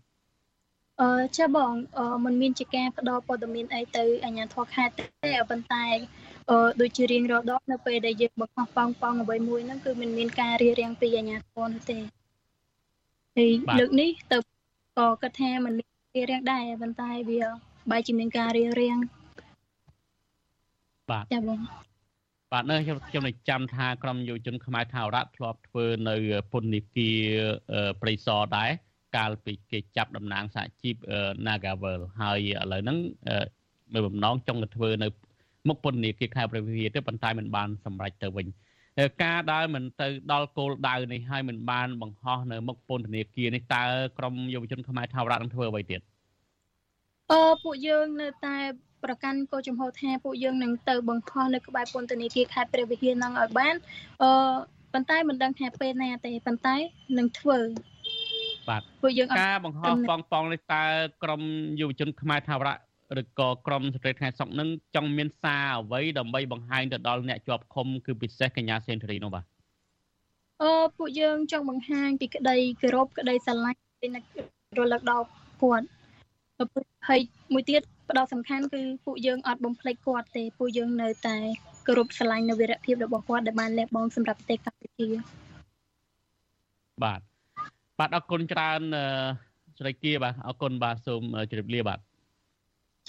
[1.01, 5.85] អឺចាបងអឺมันមានជាការផ្ដល់ព័ត៌មានអីទៅអាជ្ញាធរខេត្តទេប៉ុន្តែ
[6.50, 11.98] អឺដូចជារៀងរាល់ដងនៅពេលដែលយើងបង្ហោះប៉ងប៉ងអ្វីមួយហ្នឹងគឺมันមានការរៀបរៀងពីអាជ្ញាធរនោះទេ
[13.36, 14.38] ហើយលើកនេះទៅ
[14.98, 17.40] ក៏គិតថាมันមានរៀបរៀងដែរប៉ុន្តែវា
[17.90, 18.96] បែរជាមានការរៀបរៀង
[21.10, 21.60] បាទចាបង
[22.52, 26.16] បាទនៅខ្ញុំខ្ញុំនឹងចាំថាក្រមយុវជនខ្មែរថាវរៈធ្លាប់ធ្វើនៅ
[26.52, 27.24] ពន្ធនាគារ
[28.00, 28.70] ព្រៃសរដែរ
[29.16, 30.96] កាលពីគេចាប់តំណាងសហជីព
[31.46, 32.98] Nagavel ហើយឥឡូវហ្នឹង
[33.94, 35.08] នៅបំណងចង់ទៅធ្វើនៅ
[35.67, 38.47] មុខពន្ធនាគារខេត្តព្រះវិហារទេប៉ុន្តែมันបានសម្រេចទៅវិញ
[39.23, 43.83] ការដែលមិនទៅដល់គោលដៅនេះហើយមិនបានបង្ហោះនៅមុខពន្ធនាគារនេះតើ
[44.17, 46.01] ក្រមយុវជនខ្មែរថាវរៈនឹងធ្វើអ្វីទៀត
[47.31, 48.57] អឺពួកយើងនៅតែ
[49.03, 53.75] ប្រកាន់គោលចំហថាពួកយើងនឹងទៅបង្ខំនៅក្បែរពន្ធនាគារខេត្តព្រះវិហារនឹងឲ្យបាន
[54.23, 54.29] អឺ
[54.93, 56.75] ប៉ុន្តែមិនដឹងថាពេលណាទេប៉ុន្តែ
[57.17, 57.59] នឹងធ្វើ
[58.69, 60.83] បាទពួកយើងការបង្ហោះប៉ងប៉ងនេះតើ
[61.23, 61.41] ក្រម
[61.79, 62.75] យុវជនខ្មែរថាវរៈ
[63.21, 69.45] ឬក៏ក្រមស្ត្រីថ្ងៃសុកនឹងចង់មានសារអ្វីដើម្បីបង្ហាញទៅដល់អ្នកជាប់ឃុំគឺពិសេសកញ្ញាសេនធរីនោះបាទ
[70.61, 73.79] អឺពួកយើងចង់បង្ហាញពីក្តីគោរពក្តីស្រឡាញ់
[74.79, 75.25] រលឹកដល់
[75.61, 75.87] គាត់
[77.09, 77.19] ហើយ
[77.53, 81.37] មួយទៀតផ្ដោតសំខាន់គឺពួកយើងអត់បំភ្លេចគាត់ទេពួកយើងនៅតែ
[81.87, 85.07] គោរពស្រឡាញ់នៅវីរភាពរបស់គាត់ដែលបានលះបង់សម្រាប់ប្រទេសកម្ពុជា
[87.03, 87.21] បាទ
[87.99, 88.81] បាទអរគុណច្រើន
[89.79, 91.21] ស្រីគៀបាទអរគុណបាទសូម
[91.51, 91.99] ជម្រាបលាបាទ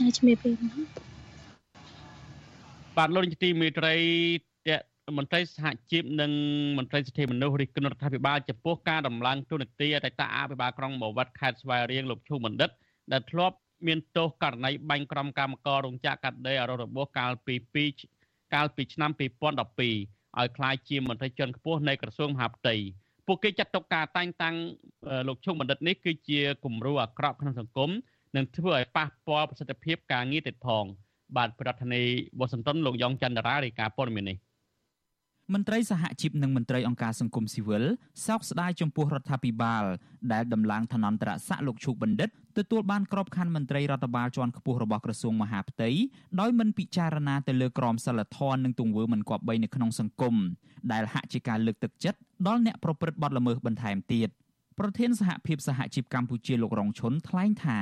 [0.00, 0.52] ចាជំរាបលា
[2.96, 3.94] បាទលោកនាយកទីមេត្រី
[5.18, 6.32] មន្ត្រីសហជីពនិង
[6.78, 12.70] មន្ត្រីសិទ្ធិមនុស្សរិះគន់រដ្ឋាភិបាលចំពោះការដំឡើងទូនាទីអតីតអភិបាលក្រុងបវត្តខេត្តស្វាយរៀងលោកឈូបណ្ឌិត
[13.12, 17.54] ដែលធ្លាប់មានទោសករណីបាញ់ក្រុមកម្មកររោងចក្រកាត់ដេរអរុរបោះកាលពី
[18.04, 22.74] 2កាលពីឆ្នាំ2012ឲ្យក្លាយជាមន្ត្រីជាន់ខ្ពស់នៃក្រសួងមហាផ្ទៃ
[23.26, 24.56] ពួកគេចាត់ទុកការតែងតាំង
[25.28, 27.90] លោកឈុំបណ្ឌិតនេះគឺជាគំរូអាក្រក់ក្នុងសង្គម
[28.36, 30.84] និងធ្វើឲ្យប៉ះពាល់ប្រសិទ្ធភាពការងារទៀតផង
[31.36, 34.38] បាទប្រធានាធិបតីវ៉ាស៊ីនតោនលោកយ៉ងច័ន្ទរារាយការណ៍ព័ត៌មាននេះ
[35.54, 37.84] មន្ត្រីសហជីពនិងមន្ត្រីអង្គការសង្គមស៊ីវិល
[38.26, 39.84] សោកស្ដាយចំពោះរដ្ឋាភិបាល
[40.32, 45.90] ដែលដំឡើងឋានន្តរស័ក្តិលោកឈូកបណ្ឌិតទទួលបានក្របខ័ណ្ឌមន្ត្រីរដ្ឋបាលជាន់ខ្ពស់របស់ក្រសួងមហាផ្ទៃ
[46.40, 50.34] ដោយមិនពិចារណាទៅលើក្រមសីលធម៌និងទង្វើមិនគប្បីនៅក្នុងសង្គម
[50.92, 54.28] ដែលហាក់ជាការលើកទឹកចិត្តដល់អ្នកប្រព្រឹត្តបទល្មើសបន្ថែមទៀត
[54.78, 57.78] ប្រធានសហភាពសហជីពកម្ពុជាលោករងឈុនថ្លែងថា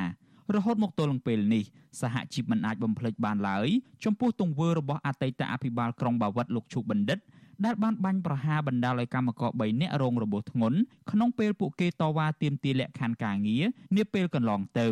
[0.54, 1.64] រហូតមកទល់នឹងពេលនេះ
[2.00, 3.68] សហជីពមិនអាចបំភ្លេចបានឡើយ
[4.04, 7.18] ចំពោះទង្វើរបស់អតីតអភិបាលក្រុងបាវិតលោកឈូកបណ្ឌិត
[7.64, 10.78] ដែលបានបាញ់ប្រហារបណ្ដាលឲ្យកម្មករ3នាក់រងរបួសធ្ងន់
[11.10, 13.64] ក្នុងពេលពួកគេតវ៉ាទាមទារលក្ខខណ្ឌការងារ
[13.96, 14.88] នាពេលកន្លងទៅ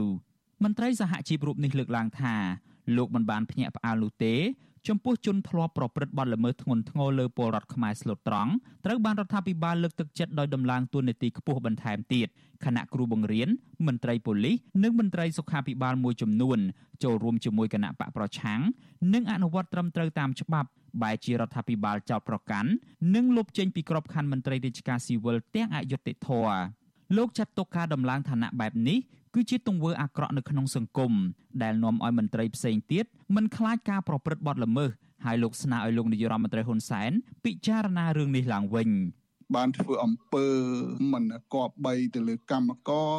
[0.63, 2.35] មន្ត្រីសហជីពរូបនេះលើកឡើងថា
[2.97, 4.35] លោកមិនបានភ្ញាក់ផ្អើលនោះទេ
[4.89, 8.53] ចំពោះជនធ្លាប់ប្រព្រឹត្តបទល្មើសធ្ងន់ធ្ងរលើពលរដ្ឋខ្មែរស្លូតត្រង់
[8.85, 12.29] ត្រូវបានរដ្ឋាភិបាលលើកទឹកចិត្តដោយដំឡើងទួនាទីខ្ពស់បន្ថែមទៀត
[12.65, 13.49] គណៈគ្រូបង្រៀន
[13.87, 16.59] មន្ត្រីប៉ូលីសនិងមន្ត្រីសុខាភិបាលមួយចំនួន
[17.03, 18.61] ចូលរួមជាមួយគណៈបកប្រឆាំង
[19.15, 20.69] និងអនុវត្តត្រឹមត្រូវតាមច្បាប់
[21.03, 22.71] បែជារដ្ឋាភិបាលចោតប្រកាន់
[23.15, 26.59] និងលុបចេញពីក្របខ័ណ្ឌមន្ត្រីរាជការស៊ីវិលទាំងអយុត្តិធម៌
[27.17, 28.99] លោកចាត់ទុកការដំឡើងឋានៈបែបនេះ
[29.35, 31.13] គឺជាទង្វើអាក្រក់នៅក្នុងសង្គម
[31.63, 33.05] ដែលនាំឲ្យមន្ត្រីផ្សេងទៀត
[33.37, 34.91] មិនខ្លាចការប្រព្រឹត្តបទល្មើស
[35.25, 37.11] ហើយលោកស្នើឲ្យលោកនាយរដ្ឋមន្ត្រីហ៊ុនសែន
[37.45, 38.91] ពិចារណារឿងនេះឡើងវិញ
[39.57, 40.47] បានធ្វើអំពើ
[41.13, 43.11] មិនគប្បីទៅលើកម្មករ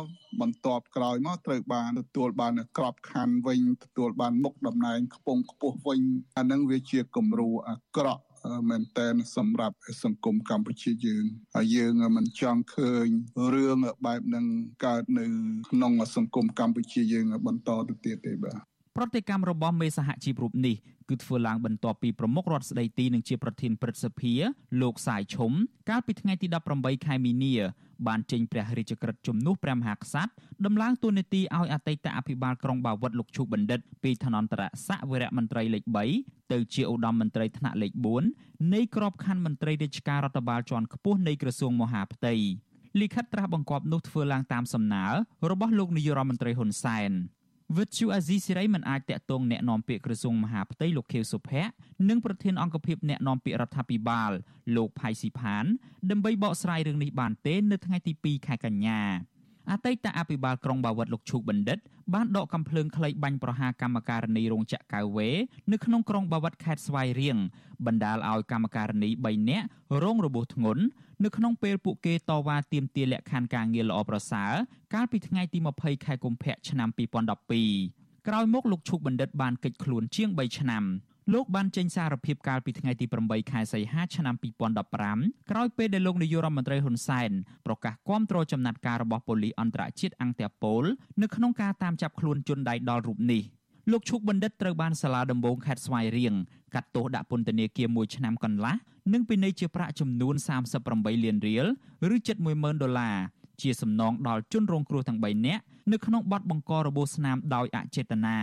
[0.42, 6.02] បន្ទាប់ក្រោយមកត្រូវបានទទួលបានក្របខ័ណ្ឌវិញទទួលបានមុខតំណែងខ្ពង់ខ្ពស់វិញ
[6.38, 8.24] អានឹងវាជាគំរូអាក្រក់
[8.70, 11.26] មែនតែនសម្រាប់សង្គមកម្ពុជាយើង
[11.56, 13.08] ហើយយើងមិនចង់ឃើញ
[13.54, 14.46] រឿងបែបហ្នឹង
[14.86, 15.26] កើតនៅ
[15.72, 18.58] ក្នុងសង្គមកម្ពុជាយើងបន្តទៅទៀតទេបាទ
[18.98, 20.76] ប្រតិកម្មរបស់មេសហជីពរូបនេះ
[21.10, 24.34] គឺធ្វើឡើងបន្ទាប់ពីប្រមុខរដ្ឋស្ដីទីនិងជាប្រធានព្រឹទ្ធសភា
[24.82, 25.52] លោកសាយឈុំ
[25.90, 27.54] កាលពីថ្ងៃទី18ខែមីនា
[28.08, 30.32] បានចេញព្រះរាជក្រឹត្យជំនួសព្រះមហាក្សត្រ
[30.66, 35.84] ដំឡើងតួនាទីឲ្យអតីតអភិបាលក្រុងបាវិតលោកឈូបណ្ឌិតពីឋានន្តរស័ក្តិវរៈមន្ត្រីលេខ
[36.18, 37.94] 3ទៅជាឧត្តមមន្ត្រីថ្នាក់លេខ
[38.34, 42.34] 4នៃក្របខ័ណ្ឌមន្ត្រីរាជការរដ្ឋបាលជាន់ខ្ពស់នៃក្រសួងមហាផ្ទៃ
[43.00, 45.06] លិខិតត្រាស់បង្គាប់នោះធ្វើឡើងតាមសំណើ
[45.52, 47.12] របស់លោកនាយរដ្ឋមន្ត្រីហ៊ុនសែន
[47.78, 51.72] វិទ្យុអាស៊ីសេរីមិនអាចតាក់ទងអ្នកនាំពាក្យក្រសួងមហាផ្ទៃលោកខៀវសុភ័ក្រ
[52.10, 54.32] និងប្រធានអង្គភិបអ្នកនាំពាក្យរដ្ឋាភិបាល
[54.76, 55.66] លោកផៃស៊ីផាន
[56.12, 59.02] ដើម្បីបកស្រាយរឿងនេះបានទេ នៅថ្ងៃទី2ខែកញ្ញា
[59.72, 61.78] អតីតអភិបាលក្រុងបាវិតលោកឈូកបណ្ឌិត
[62.14, 65.30] បានដកកំភ្លើងខ្លីបាញ់ប្រហារកម្មការនីរោងចក្រកៅវេ
[65.72, 67.38] នៅក្នុងក្រុងបាវិតខេត្តស្វាយរៀង
[67.86, 69.66] បណ្ដាលឲ្យកម្មការនី3នាក់
[70.04, 70.84] រងរបួសធ្ងន់
[71.24, 74.54] នៅក្នុងពេលពួកគេតវ៉ាទាមទារលក្ខខណ្ឌការងារល្អប្រសើរ
[74.94, 76.90] កាលពីថ្ងៃទី20ខែកុម្ភៈឆ្នាំ
[77.58, 80.84] 2012ក្រោយមកលោកឈុកបណ្ឌិតបានកិច្ចខ្លួនជាង3ឆ្នាំ
[81.34, 84.36] លោកបានចេញសារភាពកាលពីថ្ងៃទី8ខែសីហាឆ្នាំ
[84.92, 87.32] 2015ក្រោយពេលដែលលោកនាយករដ្ឋមន្ត្រីហ៊ុនសែន
[87.66, 90.84] ប្រកាសគាំទ្រចំណាត់ការរបស់ប៉ូលីសអន្តរជាតិអង្គតាប៉ូល
[91.22, 93.42] នៅក្នុងការតាមចាប់ខ្លួនជនដៃដល់រូបនេះ
[93.92, 96.34] លោកឈុកបណ្ឌិតត្រូវបានសាលាដំបងខេត្តស្វាយរៀង
[96.74, 98.74] កាត់ទោសដាក់ពន្ធនាគារ1ឆ្នាំកន្លះ
[99.14, 100.36] និងពិន័យជាប្រាក់ចំនួន
[100.80, 101.66] 38លានរៀល
[102.16, 103.18] ឬជិត10000ដុល្លារ
[103.62, 108.40] ជាសំណងដល់ជនរងគ្រោះទាំង3នាក់នៅក្នុងបទបង្ករបួសស្នាមដោយអចេតនា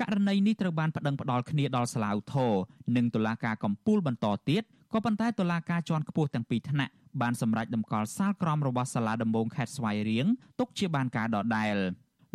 [0.00, 2.52] ករណីនេះត្រូវបានប្តឹងផ្តល់គ្នាដល់សាលាឧទ្ធរ
[2.96, 10.26] និងតុលាការកំពូលបន្តទៀតក៏ប៉ុន្តែតុលាការជាន់ខ្ពស់ទាំងពីរថ្នាក់បានសម្រេចតម្កល់សាលក្រមរបស់សាលាដំបងខេត្តស្វាយរៀង
[10.58, 11.76] ទុកជាបានការដដែល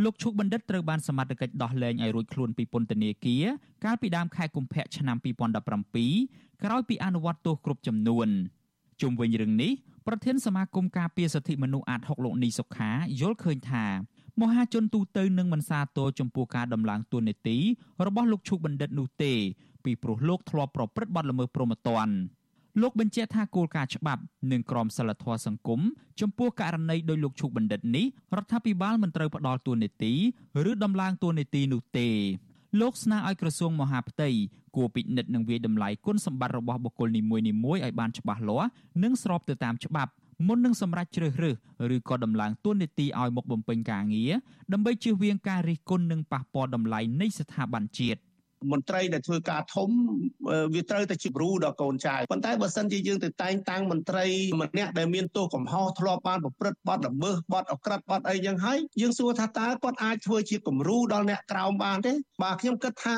[0.04, 3.45] លោកឈុកបណ្ឌិតត្រូវបានសមត្ថកិច្ចដោះលែងឲ្យរួចខ្លួនពីពន្ធនាគារ
[3.86, 5.17] កាលពីដើមខែកុម្ភៈឆ្នាំ
[5.89, 8.28] 2017ក្រោយពីអនុវត្តទោសគ្រប់ចំនួន
[9.02, 9.71] ជុំវិញរឿងនេះ
[10.08, 13.86] ប្រធានសមាគមការពារសិទ្ធិមនុស្សអាត6លោកនីសុខាយល់ឃើញថា
[14.41, 17.58] មហាជនទូទៅនឹងមិនសាទរចំពោះការដំឡើងទួនាទី
[18.06, 19.34] របស់លោកឈុកបណ្ឌិតនោះទេ
[19.84, 22.15] ពីព្រោះលោកធ្លាប់ប្រព្រឹត្តបទល្មើសព្រហ្មទណ្ឌ
[22.82, 25.82] លោកបញ្ជាក់ថាគោលការណ៍ច្បាប់និងក្រមសីលធម៌សង្គម
[26.22, 28.06] ចំពោះករណីដោយលោកឈុកបណ្ឌិតនេះ
[28.38, 30.13] រដ្ឋាភិបាលមិនត្រូវផ្ដល់ទួនាទី
[30.69, 32.10] ឬដំឡើងទួនាទីនោះទេ
[32.82, 34.30] លោកស្នើឲ្យក្រសួងមហាផ្ទៃ
[34.76, 37.43] គួរពិនិត្យនិងវាយតម្លៃគុណសម្បត្តិរបស់បុគ្គលនីមួយៗ
[37.86, 38.69] ឲ្យបានច្បាស់លាស់
[39.04, 40.12] និងស្របទៅតាមច្បាប់
[40.48, 41.56] មុននឹងសម្រេចជ្រើសរើស
[41.96, 44.32] ឬក៏ដំឡើងទួនាទីឲ្យមកបំពេញការងារ
[44.74, 48.19] ដើម្បីជៀសវាងការរិះគន់និងប៉ះពាល់តម្លៃនៃស្ថាប័នជាតិ
[48.71, 49.89] មន្ត្រីដែលធ្វើការធំ
[50.73, 54.26] វាត្រូវតែជាគ្រូដល់កូនចៅប៉ុន្តែបើសិនជាយើងទៅតែងតាំងមន្ត្រី
[54.62, 63.17] ម្នាក់ដែលមានទោសកំហុសធ្លាប់បានប្រព្រឹត្តបទល្មើសបទអក្រិតបទអីយ៉ាងហើយយើងសួរថាតើគាត់អាចធ្វើជាគំរូដល់អ្នកក្រោមបានទេបាទខ្ញុំគិតថា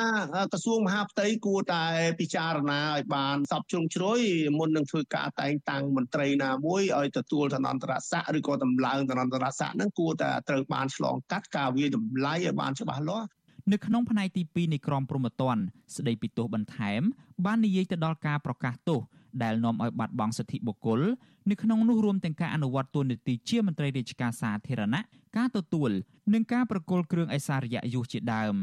[0.51, 1.85] ក្រសួងមហាផ្ទៃគួរតែ
[2.19, 4.19] ពិចារណាឲ្យបានសពជ្រុងជ្រោយ
[4.59, 13.27] មុននឹងធ្វើការតែងតាំងមន្ត្រីណាមួយឲ្យទទួលឋានន្តរស័ក្តិឬក៏តម្លើងឋានន្តរស័ក្តិហ្នឹងគួរតែត្រូវបានឆ្លងកាត់ការវាតម្លៃឲ្យបានច្បាស់លាស់
[13.71, 15.61] នៅក្នុងផ្នែកទី2នៃក្រមព្រហ្មទណ្ឌ
[15.95, 17.01] ស្ដីពីទោសបន្ថែម
[17.45, 18.99] បាននិយាយទៅដល់ការប្រកាសទោស
[19.43, 21.01] ដែលនាំឲ្យបាត់បង់សិទ្ធិបុគ្គល
[21.49, 25.01] នៅក្នុងនោះរួមទាំងការអនុវត្តតួនាទីជាមន្ត្រីរាជការសាធារណៈ
[25.37, 25.91] ការទទួល
[26.33, 28.55] និងការប្រគល់គ្រឿងអេសារយៈយុសជាដើម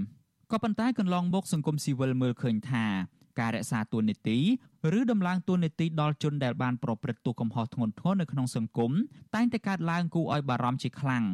[0.53, 2.87] ក៏ប៉ុន្តែកន្លងមកសង្គមស៊ីវិលមើលឃើញថា
[3.41, 4.39] ការរក្សាតួនាទី
[4.99, 8.93] ឬដំឡើងតួនាទីដល់ជនដែលបានប្រព្រឹត្តទោសកំហុសធ្ងន់ធ្ងរនៅក្នុងសង្គម
[9.35, 11.25] តែងតែកើតឡើងគួរឲ្យបារម្ភជាខ្លាំង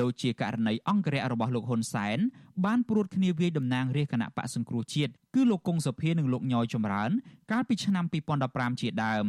[0.00, 2.18] ដូចជាករណីអង្គរៈរបស់លោកហ៊ុនសែន
[2.64, 7.10] បានព្រួតគ្នាវាយតំណាងរាជគណៈបកសង្គ្រោះជាតិគឺលោកកុងសុភានិងលោកញយចម្រើន
[7.50, 8.04] កាលពីឆ្នាំ
[8.42, 9.26] 2015ជាដើម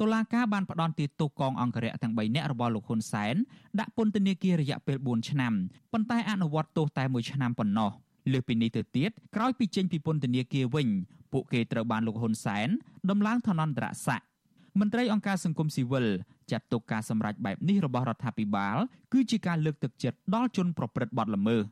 [0.00, 3.34] តុលាការបានផ្ដន្ទាទោសកងអង្គរៈទាំង3នាក់របស់លោកហ៊ុនសែន
[3.80, 5.52] ដាក់ពន្ធនាគាររយៈពេល4ឆ្នាំ
[5.92, 7.90] ប៉ុន្តែអនុវត្តទោសតែ1ឆ្នាំប៉ុណ្ណោះ
[8.32, 10.88] លើសពីនេះទៅទៀតក្រោយពីចេញពីពន្ធនាគារវិញ
[11.32, 12.68] ពួកគេត្រូវបានលោកហ៊ុនសែន
[13.10, 14.26] ដំឡើងឋានន្តរស័ក្តិ
[14.80, 16.06] មន្ត្រីអង្គការសង្គមស៊ីវិល
[16.50, 18.76] ចាត់ទុកការសម្រេចបែបនេះរបស់រដ្ឋាភិបាល
[19.12, 21.62] គឺជាការលើកទឹកចិត្តដល់ជនប្រព្រឹត្តបទល្មើស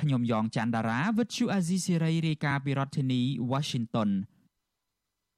[0.00, 3.20] ខ្ញុំយ៉ងច័ន្ទដារាវិទ្យុអាស៊ីសេរីរាយការណ៍ពីរដ្ឋធានី
[3.52, 4.10] Washington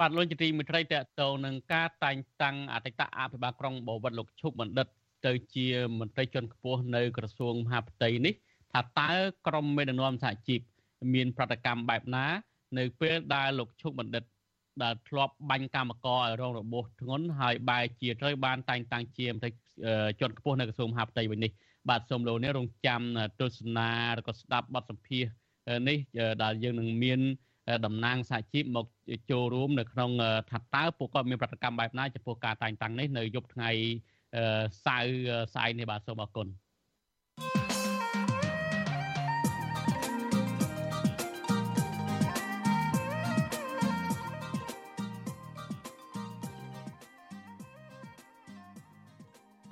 [0.00, 4.86] បាទលោកជាទីមេត្រីតកតងនឹងការតែងតាំងអតីតអភិបាលក្រុងបវត្តលោកឈុកបណ្ឌិត
[5.26, 5.66] ទៅជា
[5.98, 8.34] មន្ត្រីជាន់ខ្ពស់នៅក្រសួងមហាផ្ទៃនេះ
[8.72, 9.10] ថាតើ
[9.46, 10.60] ក្រមមេដឹកនាំសហជីព
[11.14, 12.26] មាន ប្រតិកម្មបែបណា
[12.78, 14.24] នៅពេលដែលលោកឈុកបណ្ឌិត
[14.82, 19.50] ដែលធ្លាប់បាញ់កម្មករឲ្យរងរបួសធ្ងន់ហើយបែរជាត្រូវបានតែងតាំងជាមន្ត្រី
[20.20, 21.50] ជាន់ខ្ពស់នៅក្រសួងមហាផ្ទៃវិញនេះ
[21.88, 23.00] បាទសូមលោកនេះរងចាំ
[23.40, 25.24] ទស្សនាឬក៏ស្ដាប់បទសម្ភាស
[25.88, 25.98] នេះ
[26.42, 27.20] ដែលយើងនឹងមាន
[27.86, 28.86] តំណាងសហជីពមក
[29.30, 30.10] ចូលរួមនៅក្នុង
[30.50, 33.70] ថាតើពួកគាត់មានប្រតិកម្មបែបណាចំពោះការតែងតាំងនេះនៅយប់ថ្ងៃ
[34.86, 35.12] សៅរ៍
[35.54, 36.48] ស្អែកនេះបាទសូមអរគុណ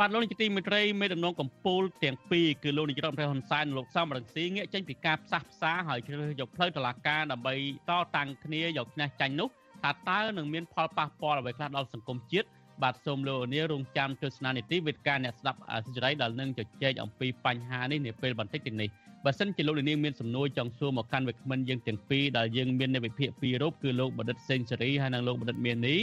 [0.03, 7.55] បាទលោកនាយកទីមេត្រីមេដំណងកម្ពុជាទាំងពីរគឺលោកនាយករដ្ឋមន្ត្រីហ៊ុនសែនលោកសំរងស៊ីងាកចេញពីការផ្សះផ្សាហើយជ្រើសយកផ្លូវតឡាការដើម្បី
[7.91, 9.49] តតាំងគ្នាយកឈ្នះចាញ់នោះ
[9.83, 12.49] ថាតើនឹងមានផលប៉ះពាល់អ្វីខ្លះដល់សង្គមជាតិ
[12.83, 18.89] បាទសូមលោកនាងរងចាំទស្សនានីតិវិទ្យាអ្នកស្ដាប់អសិរ័យដែលនឹងជជែកអំពីបញ្ហានេះនាពេលបន្តិចទៀតនេះ
[19.25, 25.97] បើសិនជាលោកនាងមានសំណួរចង់សួរមកកាន់វិក្កាមិនយើងទាំងពីរដែលយើងមាននៅវិភាគពីររូបគឺលោកបណ្ឌិតសេងសេរីហើយនិងលោកបណ្ឌិតមាននី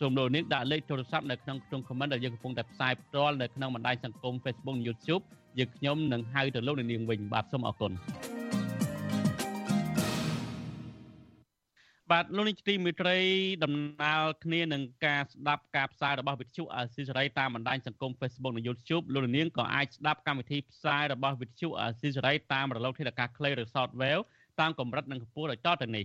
[0.00, 5.22] សូមលោកនាងដាក់លេខទូរស័ព្ទនៅក្នុងក្នុង comment ដែលយើងកំពុងតែផ្សាយផ្ទាល់នៅក្នុងបណ្ដាញសង្គម Facebook និង YouTube
[5.58, 7.92] យើងខ្ញុំនឹងហៅទៅលោកនាងវិញបាទសូមអរគុណ
[12.10, 13.18] បាទលោកនាងទីមេត្រី
[13.64, 13.72] ដំ
[14.02, 24.22] ណើរគ្នានឹងការស្ដាប់ការផ្សាយរបស់វិទ្យុអាស៊ីសេរីតាមបណ្ដាញសង្គម Facebook និង YouTube លោកនាងក៏អាចស្ដាប់កម្មវិធីផ្សាយរបស់វិទ្យុអាស៊ីសេរីតាមរលកធាតុអាកាសខ្លីឬ Shortwave
[24.60, 26.04] តាមកម្រិតនិងកម្ពស់ដោយតទៅនេះ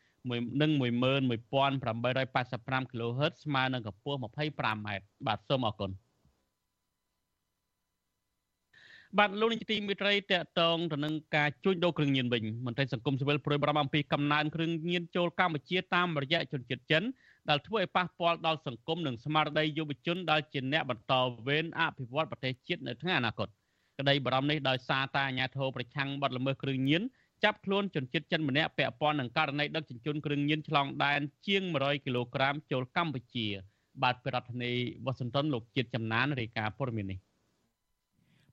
[0.61, 4.79] និង11885 kHz ស្មើនឹងកម្ពស់ 25m
[5.27, 5.91] បាទសូមអរគុណ
[9.19, 17.03] បាទលោកនាយកទីមេត្រីតកតងទៅនឹងការជួញដូរគ្រឿងញៀនវិញមន្ត្រីសង្គមស៊ីវិលប្រួយបារម្ភអំពីកំណើនគ្រឿងញៀនចូលកម្ពុជាតាមរយៈជនជាតិចិន
[17.49, 21.13] ដែលធ្វើឲ្យប៉ះពាល់ដល់សង្គមនិងស្មារតីយុវជនដែលជាអ្នកបន្ត
[21.47, 23.47] វេនអភិវឌ្ឍប្រទេសជាតិនៅថ្ងៃអនាគត
[23.99, 27.01] ក្តីបារម្ភនេះដោយសារតែអាញាធរប្រឆាំងបទល្មើសគ្រឿងញៀន
[27.43, 33.47] ចាប់ខ្លួនជនជាតិចិនម្នាក់ពាក់ព័ន្ធនឹងករណីដឹកជញ្ជូនគ្រឿងញៀនឆ្លងដែនជាង100គីឡូក្រាមចូលកម្ពុជា
[34.03, 37.19] បាទប្រធានាធិបតីវ៉ាស៊ីនតោនលោកជាតិចំណានរាយការណ៍ព័ត៌មាននេះ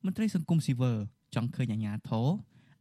[0.05, 0.97] មន្ត្រីសង្គមស៊ីវិល
[1.35, 2.27] ចង់ឃើញអាជ្ញាធរ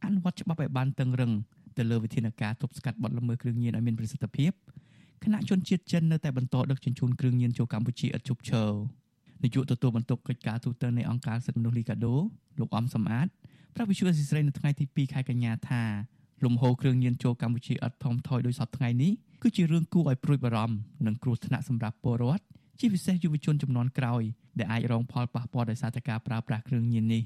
[0.04, 1.32] អនុវត្តច្បាប់ឲ្យបានតឹងរឹង
[1.78, 4.52] ទៅលើវិធានការទប់ស្កាត់បទល្មើសគ្រឿងញៀនឲ្យមានប្រសិទ្ធភាព
[5.24, 8.70] គណៈជនជាតិចិននៅតែបន្តដឹកជញ្ជូនគ្រឿងញៀនចូលកម្ពុជាឥតឈប់ឈរ
[9.42, 12.14] នាយកទទួលបន្ទុកកិច្ចការទូតនៃអង្គការសិទ្ធិមនុស្សលីកាដូ
[12.60, 13.28] លោកអំសំអាត
[13.78, 15.82] ប្រាប់វិទ្យុអេស៊ីស្រីនៅថ្ងៃទី2ខែកញ្ញាថា
[16.44, 19.12] លំហូរគ្រឿងញៀនចូលកម្ពុជាឥតថមថយដោយសពថ្ងៃនេះ
[19.42, 22.44] គឺជារឿងគួរឲ្យព្រួយបារម្ភនិងគ្រោះថ្នាក់សម្រាប់ពលរដ្ឋ
[22.78, 24.22] ជាពិសេសយុវជនចំនួនក្រោយ
[24.58, 27.22] ដែលអាចរងផលប៉ះពាល់ដោយសារតែការប្រើប្រាស់គ្រឿងញៀននេះ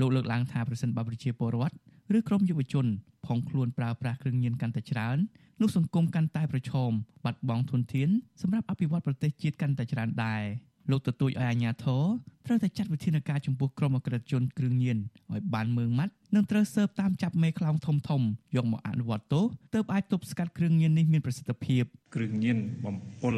[0.00, 1.74] លោកលើកឡើងថាប្រសិនបើប្រជាពលរដ្ឋ
[2.16, 2.86] ឬក្រុមយុវជន
[3.26, 5.18] ផងខ្លួនប្រើប្រាស់គ្រឿងញៀនកាន់តែច្រើន
[5.60, 6.90] នោះសង្គមកាន់តែប្រឈម
[7.24, 8.08] បាត់បង់ធនធាន
[8.40, 10.42] សម្រាប់អភិវឌ្ឍប្រទេសជាតិកាន់តែច្រើនដែរ
[10.90, 12.04] លោកទទូចឲ្យអាជ្ញាធរ
[12.48, 14.98] ត្រូវតែចាត់វិធានការចំពោះក្រុមអក្រិតជនគ្រឿងញៀន
[15.32, 18.22] ឲ្យបានមើងម៉ាត់និងត្រូវស៊ើបតាមចាប់មេខ្លោងធំធំ
[18.56, 21.84] យកមកអនុវត្តទោសទើបអាចទប់ស្កាត់គ្រឿងញៀននេះមានប្រសិទ្ធភាព
[22.14, 23.36] គ្រឿងញៀនបំពុល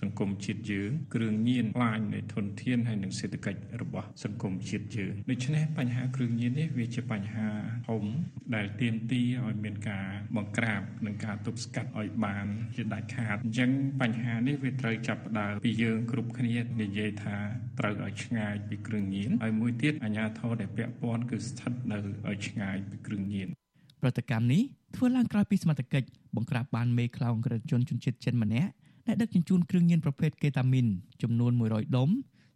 [0.00, 7.48] សង្គមជាតិយើងគ្រឿងញៀនខ្លាញនៃធនធានហើយនិងសេដ្ឋកិច្ចរបស់សង្គមជាតិយើងដូច្នេះបញ្ហាគ្រឿងញៀននេះវាជាបញ្ហា
[7.88, 8.02] ធំ
[8.54, 12.46] ដែលទាមទារឲ្យមានការបង្ក្រាបនិងការទប់ស្កាត់ឲ្យបាន
[12.76, 13.70] ជាដាច់ខាតអញ្ចឹង
[14.02, 17.36] បញ្ហានេះវាត្រូវចាប់ផ្ដើមពីយើងគ្រប់គ្នានិយាយថា
[17.78, 23.48] ត្រូវឲ្យឆ្ងាយពីគ្រឿងញៀនហើយមួយទៀតអាជ្ញាធរដែលពាក់ព័ន្ធគឺស្ថិតនៅឲ្យឆ្ងាយពីគ្រឿងញៀន
[24.02, 24.62] ប្រតិកម្មនេះ
[24.96, 28.70] ធ្វើឡើងក្រោយពីសមត្ថកិច្ចបង្ក្រាបបានមេខ្លោងក្រិតជនជនជាតិចិនម្នាក់
[29.06, 30.86] ដែលដឹកជញ្ជូនគ្រឿងញៀនប្រភេទកេតាមីន
[31.22, 32.10] ចំនួន100ដុំ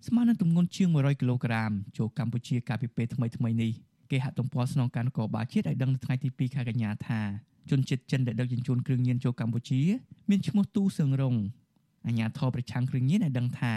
[0.06, 3.70] ស្មើនឹងទម្ងន់ជាង100គីឡូក្រាមចូលកម្ពុជាកាលពីពេលថ្មីៗនេះ
[4.10, 7.20] គេហាក់ទំព័រស្នងការនគរបាលជាតិឲ្យដឹងនៅថ្ងៃទី2ខែកញ្ញាថា
[7.70, 9.80] ជនជាតិចិនដែលដឹកជញ្ជូនគ្រឿងញៀនចូលកម្ពុជា
[10.30, 11.36] មានឈ្មោះទូសឹងរង
[12.06, 13.74] អាជ្ញាធរប្រឆាំងគ្រឿងញៀនឲ្យដឹងថា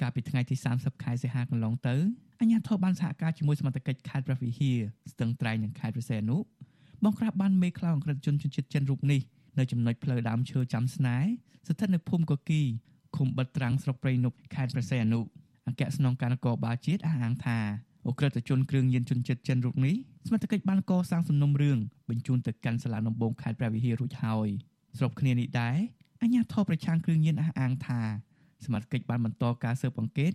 [0.00, 1.96] កាលពីថ្ងៃទី30ខែសីហាកន្លងទៅ
[2.40, 4.78] អាជ្ញាធរបានសហការជាមួយសមត្ថកិច្ចខេត្តព្រះវិហារ
[5.12, 6.36] ស្ទឹងត្រែងនិងខេត្តព្រះសីហនុ
[7.04, 9.20] បង្ក្រាបបានមេខ្លោងអក្រិតជនជនជាតិចិនរូបនេះ
[9.58, 11.28] នៅចំណុចផ្លូវដើមឈើចាំស្នេហ៍
[11.66, 12.62] ស្ថិតនៅភូមិកគី
[13.16, 15.20] ឃុំបិទត្រាំងស្រុកព្រៃនប់ខេត្តព្រះសីហនុ
[15.66, 17.58] អគ្គស្នងការនគរបាលជាតិអះអាងថា
[18.06, 21.78] អ ுக ្រិតជនគ្រឿងញៀនជនជាតិចិនរូបនេះសមត្ថកិច្ចបានកសាងសំណុំរឿង
[22.08, 24.48] បញ្ជូនទៅកាន់សាលាដំបងខេត្តព្រះវិហាររួចហើយ
[24.98, 25.78] ស្របគ្នានេះដែរ
[26.22, 28.00] អាជ្ញាធរប្រឆាំងគ្រឿងញៀនអះអាងថា
[28.64, 30.32] សមត្ថកិច្ចបានបន្តការស៊ើបអង្កេត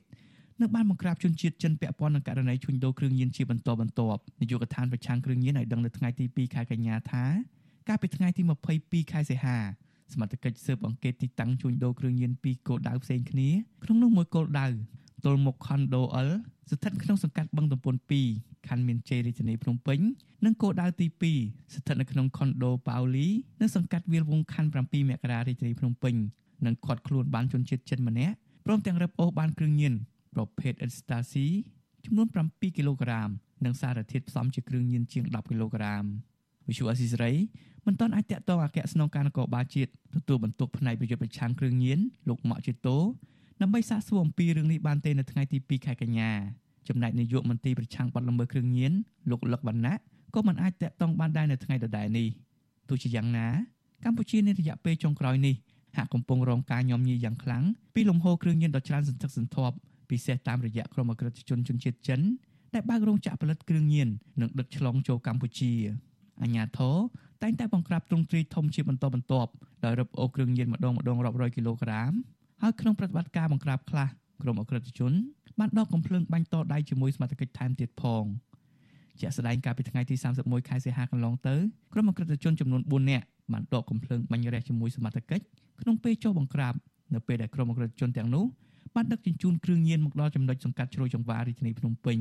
[0.60, 7.24] និងបានបង្ក្រាបជនជាតិចិនពាក់ព័ន្ធនឹងករណីជួញដូរគ្រឿងញៀនជាបន្តបន្ទាប់នាយកដ្ឋានប្រឆាំងគ្រឿងញៀនឲ្យដឹងនៅថ្ងៃទី2ខែកញ្ញាថា
[7.88, 8.42] កាលពីថ្ងៃទី
[8.78, 9.58] 22ខែសីហា
[10.14, 13.50] សមត្ថកិច្ចស៊ើបអង្កេតទីតាំងជួញដូរគ្រឿងញៀនពីរគោលដៅផ្សេងគ្នា
[13.84, 14.68] ក្នុងនោះមួយគោលដៅ
[15.26, 16.30] ទល់មុខខុនដូអិល
[16.70, 17.96] ស្ថិតក្នុងសង្កាត់បឹងតំពុន
[18.32, 20.00] 2ខណ្ឌមានជ័យរាជធានីភ្នំពេញ
[20.46, 21.08] និងគោលដៅទី
[21.42, 23.28] 2ស្ថិតនៅក្នុងខុនដូប៉ាវលី
[23.62, 26.16] នៅសង្កាត់វាលវងខណ្ឌ7មករារាជធានីភ្នំពេញ
[26.66, 29.94] និងខាត់ខ្លួនបានជនជាតិចិនម្នាក់ព្រមទាំងរឹបអូសបានគ្រឿងញៀន
[30.34, 31.48] ប្រភេទ Ecstasy
[32.06, 33.30] ចំនួន7គីឡូក្រាម
[33.66, 36.04] និងសារធាតុផ្សំជាគ្រឿងញៀនជាង10គីឡូក្រាម
[36.68, 37.34] វិសុអស៊ីសេរី
[37.86, 42.98] មិនទាន់អាចតាក់ទងអគ្គស្នងការនគរបាលជាតិទទួលបន្ទុកផ្នែកប្រយុទ្ធប្រឆាំងគ្រឿងញៀនលោកម៉ាក់ជីតូ
[43.62, 46.32] ដើម្បីសាកសួរអំពីរឿងនេះបានទេនៅថ្ងៃទី2ខែកញ្ញា
[46.88, 48.94] ចំណែកនាយកមន្ត្រីប្រឆាំងបទល្មើសគ្រឿងញៀន
[49.30, 49.96] លោកលឹកវណ្ណៈ
[50.36, 52.28] ក៏មិនអាចតាក់ទងបានដែរនៅថ្ងៃដដែលនេះ
[52.90, 53.48] ទោះជាយ៉ាងណា
[54.04, 55.56] កម្ពុជានារយៈពេលចុងក្រោយនេះ
[55.98, 57.64] ហាក់កំពុងរងការញោមញីយ៉ាងខ្លាំង
[57.96, 59.76] ពីលំហូរគ្រឿងញៀនដ៏ច្រើនសន្ធឹកសន្ធាប់
[60.10, 62.22] ពិសេសតាមរយៈក្រុមអក្រិតជនជនជាតិចិន
[62.74, 64.10] ដែលបើករោងចក្រផលិតគ្រឿងញៀន
[64.42, 65.74] និងដឹកឆ្លងចូលកម្ពុជា
[66.42, 66.96] អាញាធរ
[67.44, 69.52] តែងតែបង្ក្រាបទ្រង់ទ្រាយធំជាបន្តបន្ទាប់
[69.84, 72.12] ដោយរឹបអូសគ្រឿងញៀនម្ដងម្ដងរាប់រយគីឡូក្រាម
[72.62, 74.08] ហើយក្នុងប្រតិបត្តិការបង្ក្រាបខ្លះ
[74.42, 75.14] ក្រុមអក្រិតជន
[75.60, 78.24] បានដកកំភ្លើងបាញ់តដៃជាមួយសមាជិកថែមទៀតផង
[79.20, 81.56] ជាក់ស្ដែងកាលពីថ្ងៃទី31ខែសីហាកន្លងទៅ
[81.94, 85.42] ក្រុមអក្រិតជនចំនួន4នាក់បានដកកំភ្លើងបាញ់រះជាមួយសមាជិក
[85.82, 86.74] ក្នុងពេលចុះបង្ក្រាប
[87.14, 88.46] នៅពេលដែលក្រុមអក្រិតជនទាំងនោះ
[88.96, 92.18] បានដឹកជញ្ជូនគ្រឿងញៀនមកដល់ចំណុចសង្កាត់ជ្រោយចង្វាររាជធានីភ្នំពេញ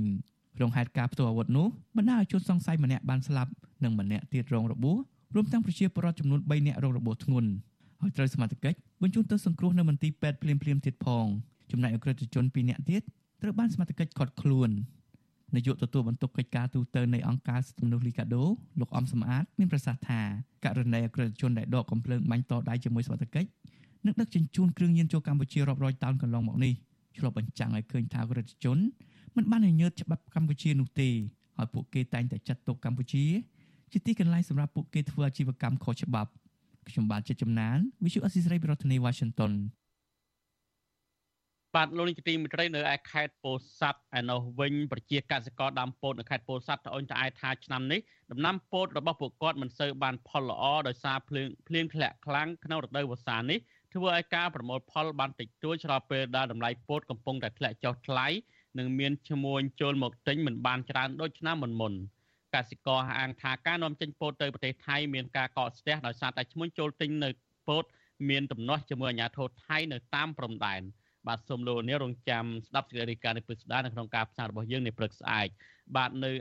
[0.57, 1.67] ក្នុងហេតុការណ៍ផ្ទុះអាវុធនោះ
[1.97, 3.51] បណ្ដាឲ្យជនសង្ស័យម្នាក់បានស្លាប់
[3.85, 4.97] និងម្នាក់ទៀតរងរបួស
[5.35, 7.51] រួមទាំងប្រជាពលរដ្ឋចំនួន3នាក់រងរបួសធ្ងន់
[8.01, 11.27] ហើយត្រូវសមត្ថកិច្ចបញ្ជូនទៅសង្គ្រោះនៅមន្ទីរពេទ្យភ្លាមៗទៀតផង
[11.71, 13.03] ចំណែកអក្រិតជន2នាក់ទៀត
[13.43, 14.71] ត្រូវបានសមត្ថកិច្ចឃាត់ខ្លួន
[15.57, 18.45] នាយកទទួលបន្ទុកកិច្ចការទូតនៃអង្គការសិទ្ធិមនុស្សលីកាដូ
[18.81, 20.21] លោកអំសំអាតមានប្រសាសន៍ថា
[20.65, 23.49] ករណីអក្រិតជនដែលដកកំភ្លើងបាញ់តដៃជាមួយសមត្ថកិច្ច
[24.07, 26.73] និងដឹកជញ្ជូនគ្រឿងញៀនចូលកម្ពុជារាប់រយតោនកន្លងមកនេះ
[27.17, 28.79] ឆ្លុះបញ្ចាំងឲ្យឃើញថាអក្រិតជន
[29.37, 31.09] មិនបានញញើតច្បាប់កម្ពុជានោះទេ
[31.57, 33.25] ហើយពួកគេតែងតែចាត់ទុកកម្ពុជា
[33.93, 36.31] ជាទីកន្លែងសម្រាប់ពួកគេធ្វើអាជីវកម្មខុសច្បាប់
[36.89, 39.53] ខ្ញុំបាទជាចំណាន Visual Assisray ប្រធានាទី Washington
[41.79, 48.01] បាទលោកនាយកទីមេត្រីនៅឯខេត្តពោធិ៍សាត់ឯនោះវិញប្រជាកសិករដាំពោតនៅខេត្តពោធិ៍សាត់ត្អូញត្អែថាឆ្នាំនេះ
[48.33, 53.59] ដំណាំពោតរបស់ពួកគាត់មិនសូវបានផលល្អដោយសារភ្លៀងភ្លៀងធ្លាក់ខ្លាំងក្នុងរដូវវស្សានេះ
[53.95, 58.27] ធ្វើឲ្យការប្រមូលផលបានតិចតួចឆ្លងពេលដែលតម្លៃពោតកំពុងតែធ្លាក់ចុះថ្លៃ
[58.79, 61.93] និងមានឈ្មួញចូលមកទិញមិនបានច្រើនដូចឆ្នាំមុនមុន
[62.55, 67.31] កសិករអាងថាការនាំចេញពោតទៅប្រទេសថៃមានការកកស្ទះដោយសារតែឈ្មួញចូលទិញនៅ
[67.69, 67.85] ពោត
[68.29, 70.83] មានទំនាស់ជាមួយអាជ្ញាធរថៃនៅតាមព្រំដែន
[71.29, 75.49] បាទសូមលោកនាងរងចាំស្ដាប់សេចក្តីរាយការណ៍នេះព្រឹកស្ដារនៅក្នុងការផ្សាយរបស់យើងនៅព្រឹកស្អែក
[75.97, 76.35] បាទនៅឯ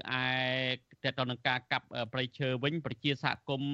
[0.73, 3.73] តទៅនឹងការកាប់ព្រៃឈើវិញប្រជាសហគមន៍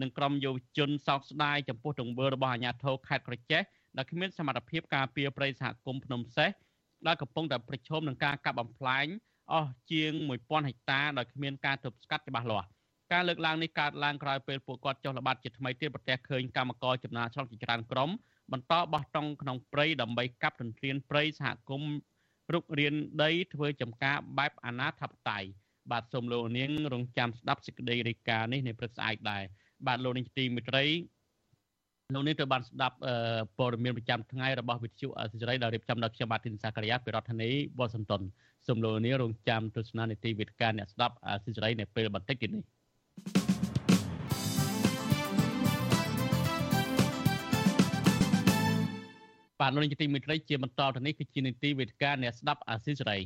[0.00, 3.62] និងក្រុមយុវជនសោកស្ដាយចំពោះទង្វើរបស់អាជ្ញាធរខេត្តក្រចេះ
[3.96, 6.50] ដែលគ្មានសមត្ថភាពការពារព្រៃសហគមន៍ភ្នំសេះ
[7.06, 9.06] ដែលកំពុងតែប្រឈមនឹងការកាប់បំផ្លាញ
[9.52, 10.12] អស់ជាង
[10.42, 12.68] 1000ហិកតាដោយគ្មានការទប់ស្កាត់ច្បាស់លាស់
[13.12, 18.10] ការលើកឡើងនេះកើតឡើងក្រោយពេលពួកគាត់ចុះល្បាតជាថ្មីទៀតប្រទះឃើញកម្មករចំណាឆ្លងជាច្រើនក្រុម
[18.52, 21.94] បន្តបោះតង់ក្នុងព្រៃដើម្បីកាប់ទន្ទ្រានព្រៃសហគមន៍
[22.52, 25.48] រុករៀនដីធ្វើចំការបែបអាណាធិបតេយ្យ
[25.90, 29.42] បាទសូមលោកនាងរងចាំស្ដាប់សេចក្តីរាយការណ៍នេះនៅព្រឹកស្អែកដែរ
[29.86, 30.86] បាទលោកនាងទីមិត្តរី
[32.14, 32.96] លោកនាងត្រូវបានស្ដាប់
[33.58, 38.22] ព័ត៌មានប្រចាំថ្ងៃរបស់វិទ្យុអសិរ័យដែលរៀបចំដោយខ្ញុំបាទធីនសាករិយាពីរដ្ឋធានីវ៉ាស៊ីនតោន
[38.66, 42.64] សូមលោកនាងរងចាំទស្សនានីតិវិទ្យាអ្នកស្ដាប់អសិរ័យនៅពេលបន្តិចទៀតនេះ
[49.60, 53.22] បាទលោកនាងទីមិត្តរីជាបន្តទៅនេះគឺជានីតិវិទ្យាអ្នកស្ដាប់អសិរ័យ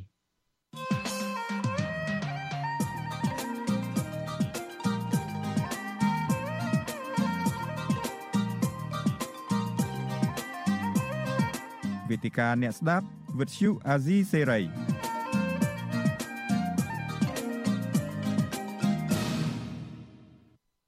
[12.11, 13.07] វេទិកាអ្នកស្ដាប់
[13.39, 14.61] វិទ្យុអាស៊ីសេរី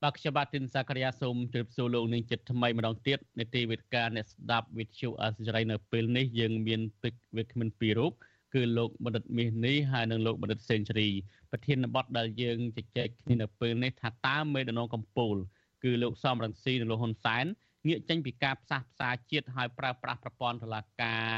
[0.05, 8.13] បាទខ្ញុំបាទទីនសាករិយាសូមជម្រាបសួរលោកនាងចិត្តថ្មីម្ដងទៀតនេតិវេទិកាអ្នកស្ដាប់វិទ្យុអាស៊ីសេរីនៅពេលនេះយើងមានទឹកវាគ្មិនពីររូប
[8.55, 11.09] គឺលោកបណ្ឌិតមាសនេះហើយនិងលោកបណ្ឌិតសេនស៊ូរី
[11.51, 15.39] ប្រធានបទដែលយើងជជែកគ្នានៅពេលនេះថាតើមេដំណងកម្ពុជា
[15.85, 17.45] គឺលោកសំរងស៊ីនិងលោកហ៊ុនសែន
[17.89, 21.31] ងាកចេញពីការផ្សះផ្សាជាតិហើយប្រើប្រាស់ប្រព័ន្ធតុលាការ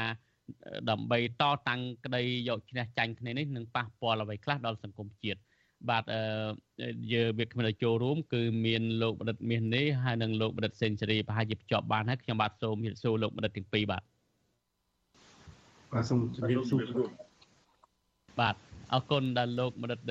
[0.89, 5.39] ដើម្បីតតាំងក្តីយកឈ្នះចាញ់គ្នានេះនឹងប៉ះពាល់អ្វីខ្លះដល់សង្គមជាតិ
[5.89, 6.21] បាទអឺ
[7.13, 14.03] យើងវាគ្មានចូលរួម គឺមានលោកបណ្ឌិតមាសនេះហើយនិងលោកបណ្ឌិតសេនស៊ូរីប្រហែលជាភ្ជាប់បានហើយខ្ញុំបាទសូមជម្រាបសួរលោកបណ្ឌិតទាំងពីរបាទ
[15.93, 16.81] បាទសូមជម្រាបសួរ
[18.39, 18.55] បាទ
[18.93, 20.01] អរគុណដល់លោកបណ្ឌិត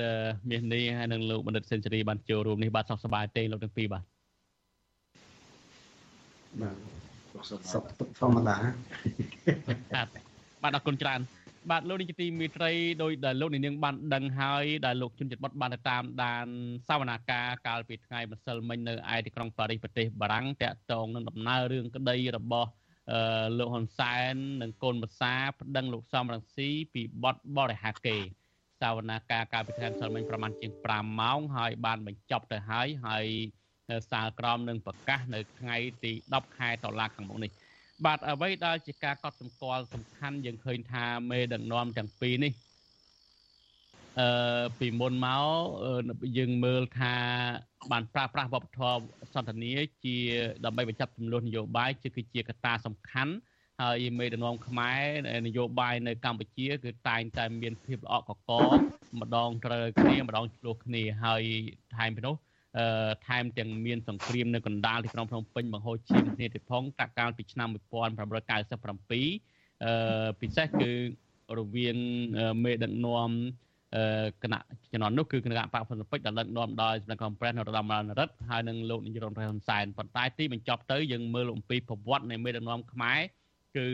[0.49, 4.03] មាសនេះហើយនិងលោកបណ្ឌិតសេនស៊ូរីបានចូលរួមនេះបាទសុខសប្បាយទេលោកទាំងពីរបាទ
[6.61, 7.83] បាទសុខ
[8.19, 8.55] ធម្មតា
[9.95, 10.07] បាទ
[10.63, 11.19] បាទអរគុណច្រើន
[11.71, 12.71] បាទលោកនាយកទីមេត្រី
[13.03, 16.45] ដោយដែលលោកនាងបានដឹងហើយដែលលោកជនចិត្តបុតបានទៅតាមដាន
[16.87, 22.69] សវនាការកាលពីថ្ងៃម្សិលមិញនៅឯទីក្រុងប៉ារីសប្រទេសបារាំងតាក់ទងនឹងដំណើររឿងក្តីរបស់
[23.11, 28.17] អឺលោកហ៊ុនសែននិងកូនប្រសាប្តឹងលោកសំរងស៊ីពីបទបរិហាគេ
[28.81, 33.25] សវនាការកាលពីថ្ងៃម្សិលមិញប្រហែលជាង5ម៉ោងហើយបានបញ្ចប់ទៅហើយហើយ
[34.11, 37.51] សាលក្រមនឹងប្រកាសនៅថ្ងៃទី10ខែតុលាខាងមុខនេះ
[38.05, 42.53] បាទអ្វីដែលជាការកត់សម្គាល់សំខាន់យើងឃើញថាមេដឹកនាំទាំងពីរនេះ
[44.19, 45.45] អឺពីមុនមក
[46.37, 47.15] យើងមើលថា
[47.91, 49.73] បានប្រើប្រាស់វប្បធម៌សន្តានា
[50.03, 50.17] ជា
[50.65, 53.33] ដើម្បីបញ្ចប់ចំនួននយោបាយជាគឺជាកត្តាសំខាន់
[53.81, 55.01] ហើយមេដឹកនាំខ្មែរ
[55.47, 58.51] នយោបាយនៅកម្ពុជា គឺតែងតែមានភាពល្អកក
[59.19, 61.43] ម្ដងត្រូវគ្នាម្ដងឆ្លោះគ្នាហើយ
[61.95, 62.35] ថែមពីនោះ
[63.27, 70.91] ថែមទាំងមានសង្គ្រាមនៅកណ្ដាលទីក្រុងភ្នំពេញបង្ហូរឈាមគ្នាទៀតផងតាក់កាលពីឆ្នាំ1997អឺពិសេសគឺ
[71.59, 71.97] រវាង
[72.63, 73.31] មេដឹកនាំ
[74.43, 74.61] គណៈ
[74.91, 83.19] ជំនាន់នោះគឺគណៈបកផ្នពេចដែលដឹកនាំដោយសម្ដេចកំប្រេសនរោត្តមរណរដ្ឋហើយនឹងលោកនាយរដ្ឋមន្ត្រីហ៊ុនសែនប៉ុន្តែទីបញ្ចប់ទៅយើងមើលអំពីប្រវត្តិនៃមេដឹកនាំខ្មែរ
[83.77, 83.87] គឺ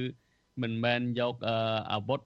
[0.62, 1.36] មិនមែនយក
[1.94, 2.20] អាវុធ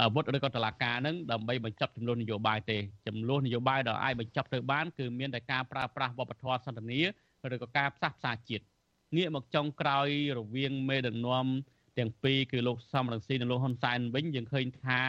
[0.00, 7.00] អាវុធឬក៏តឡាការនឹងដើម្បីបញ្ចប់ចំនួននយោបាយទេចំនួននយោបាយដែលអាចបញ្ចប់ទៅបានគឺមានតែការប្រើប្រាស់វប្បធម៌សន្តានា
[7.54, 8.64] ឬក៏ការផ្សះផ្សាជាតិ
[9.16, 10.08] ងាកមកចុងក្រោយ
[10.38, 11.46] រវាងមេដឹកនាំ
[11.98, 15.00] ទាំងពីរគឺលោកសំរងស៊ីនិងលោកហ៊ុនសែនវិញយើងឃើញថា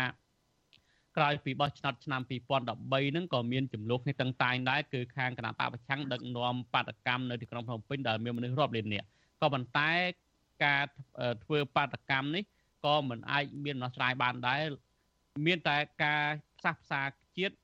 [1.17, 9.07] ក្រោយពីបោះឆ្នោតឆ្នាំ2013ហ្នឹងក៏មានចំនួនគ្នាតឹងតែងដែរគឺខាងគណៈបកប្រឆាំងដឹកនាំបាតកម្មនៅទីក្រុងភ្នំពេញដែលមានមនុស្សរាប់លាននាក់
[9.41, 9.91] ក៏ប៉ុន្តែ
[10.63, 10.83] ការ
[11.43, 12.43] ធ្វើបាតកម្មនេះ
[12.85, 14.63] ក៏មិនអាចមានដំណោះស្រាយបានដែរ
[15.45, 16.23] មានតែការ
[16.59, 17.01] ផ្សះផ្សា
[17.37, 17.55] ជាតិ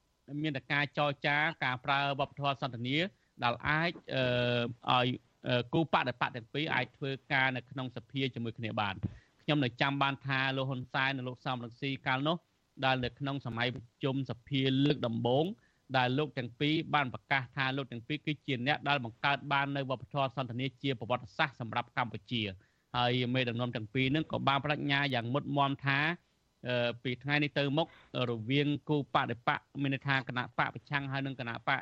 [0.43, 2.97] មានតែការចរចាការប្រើវប្បធម៌សន្តានា
[3.43, 3.91] ដែលអាច
[4.91, 5.07] ឲ្យ
[5.73, 8.95] គូបដិបត្តិទាំងពីរអាចធ្វើការនៅក្នុងសភាជាមួយគ្នាបាន
[9.43, 12.37] ខ្ញុំនៅចាំបានថាលោកហ៊ុនសែននិងលោកសំរងស៊ីកាលនោះ
[12.85, 15.45] ដែលនៅក្នុងសម័យប្រជុំសភាលើកដំបូង
[15.97, 22.41] ដែលលោកទាំងពីរបានប្រកាសថាលោកទាំងពីរគឺជាអ្នកដែលបង្កើតបាននៅវប្បធម៌សន្តានាជាប្រវត្តិសាស្ត្រសម្រាប់កម្ពុជា
[22.95, 25.99] ហើយមេដឹកនាំទាំងពីរនឹងក៏បានបញ្ញាយ៉ាងមុតមមថា
[27.03, 27.87] ពីថ្ងៃនេះទៅមុខ
[28.29, 31.81] រវាងគូបដិបកមានន័យថាគណៈបកប្រឆាំងហើយនិងគណៈបក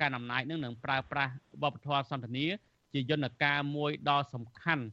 [0.00, 1.32] កាន់អំណាចនឹងនឹងប្រើប្រាស់
[1.62, 2.46] វប្បធម៌សន្តានា
[2.92, 4.84] ជាយន្តការមួយដ៏សំខាន់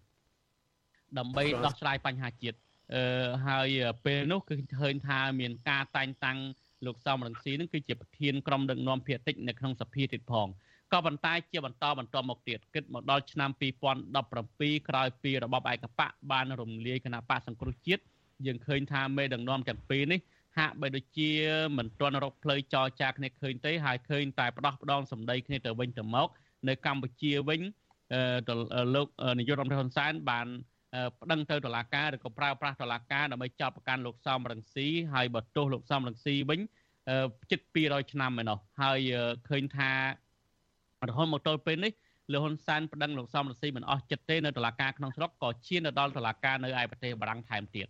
[1.18, 2.58] ដើម្បីដោះស្រាយបញ្ហាជាតិ
[2.96, 3.68] អឺហើយ
[4.06, 6.40] ពេលនោះគឺឃើញថាមានការតែងតាំង
[6.86, 10.48] លោកសំរងស៊ីនឹងគឺជាប្រធានក្រុមដឹកនាំភាគតិចនៅក្នុងសភាទៀតផង
[10.94, 18.04] ក៏ប៉ុន្តែជាបន្តបន្តមកទៀតគិតមកដល់ឆ្នាំ2017ក្រោយពីរបបឯកបកបានរំលាយគណៈបកសង្គ្រោះជាតិ
[18.46, 20.20] យើងឃើញថាមេដឹកនាំទាំងពីរនេះ
[20.58, 21.32] ហាក់បីដូចជា
[21.78, 26.28] មិនទាន់រកផ្លូវចរចាគ្នាឃើញទេហើយឃើញតែផ្ដោះផ្ដងសម្ដីគ្នាទៅវិញទៅមក
[26.68, 27.62] នៅកម្ពុជាវិញ
[28.96, 29.08] លោក
[29.40, 30.48] នាយករដ្ឋមន្ត្រីហ៊ុនសែនបាន
[31.22, 36.60] ប្តឹងទៅតុលាការឬក៏ប្រើប្រាស់តុលាការដើម្បីចាប់ប្រកាន់លោកសំរងស៊ីហើយបើទោសលោកសំរងស៊ីវិញ
[37.52, 39.00] ជិត200ឆ្នាំឯណោះហើយ
[39.50, 39.92] ឃើញថា
[41.10, 41.94] រហូតមកទល់ពេលនេះ
[42.32, 47.88] លោកហ៊ុនសែនប្តឹងលោកសំរងស៊ីមិនអស់ចិត្តទេនៅតុលាការក្នុងស្រុកក៏ឈានទៅដល់តុលាការនៅឯប្រទេសបារាំងថែមទៀត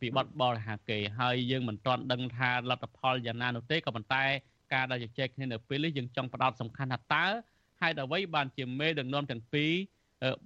[0.00, 4.24] ពីបទបរិហាគេហើយយើងមិនទាន់ដឹងថាលទ្ធផលយ៉ាងណានោះទេក៏ប៉ុន្តែ
[4.74, 7.24] ការដែលជជែកគ្នានៅពេលនេះយើងចង់ផ្ដោតសំខាន់ថាតើ
[7.80, 9.72] ហេតុអ្វីបានជាមេដឹកនាំទាំងពីរ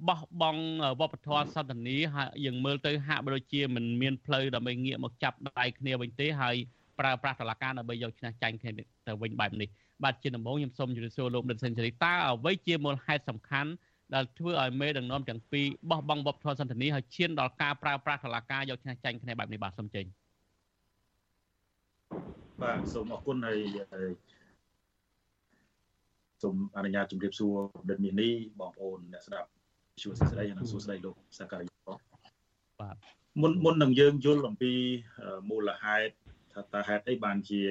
[0.08, 0.62] បោះបង់
[1.00, 6.56] វប្បធម៌សន្តានាហើយយើងមើលទៅហាក់បីដូចជាមិនមានផ្លូវដើម្បីងាកមកចាប់ដៃគ្នាវិញទេហើយ
[7.00, 8.70] ប្រើប្រាស់តឡាការដើម្បីយកឈ្នះចាញ់គ្នា
[9.06, 9.68] ទៅវិញបែបនេះ
[10.04, 13.70] បាទជាដំបូងខ្ញុំសូមជម្រាបសួរលោកដិតសេនស៊ូរីតើអ្វីជាមូលហេតុសំខាន់
[14.14, 20.04] ដែលធ្វើឲ្យមេដឹកនាំទាំងពីរបោះបង់វប្បធម៌សន្តានាហើយឈានដល់ការប្រើប្រាស់តឡាការយកឈ្នះចាញ់គ្នាបែបនេះបាទសូមចេញ
[22.62, 23.58] បាទសូមអរគុណហើយ
[26.42, 27.54] សូមអនុញ្ញាតជម្រាបសួរ
[27.90, 29.48] ដិតមាសនេះបងប្អូនអ្នកស្ដាប់
[30.02, 31.64] ជួសស្ដីនិងសួស្ដីលោកសាការី
[32.80, 32.96] បាទ
[33.40, 34.72] មុនមុននឹងយើងយល់អំពី
[35.50, 36.12] មូលហេតុ
[36.52, 37.62] ថាតើហេតុអីបានជា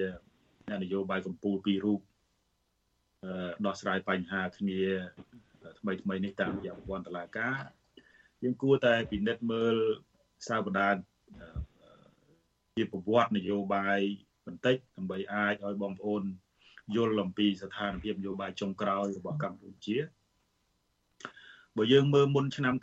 [0.84, 2.00] នយោបាយកម្ពុជាពីររូប
[3.66, 4.82] ដោះស្រាយបញ្ហាគ្នា
[5.80, 7.58] ថ្មីថ្មីនេះតាមរយៈប្រព័ន្ធតុលាការ
[8.44, 9.76] យើងគួរតែពិនិត្យមើល
[10.48, 10.88] សាវតា
[12.76, 14.00] ជាប្រវត្តិនយោបាយ
[14.46, 16.24] បន្តិចដើម្បីអាចឲ្យបងប្អូន
[16.96, 19.98] យល់អំពីស្ថានភាពនយោបាយចុងក្រោយរបស់កម្ពុជា
[21.78, 22.76] បើយើងមើលមុនឆ្នាំ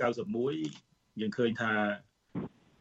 [0.57, 1.73] 91យើងឃើញថា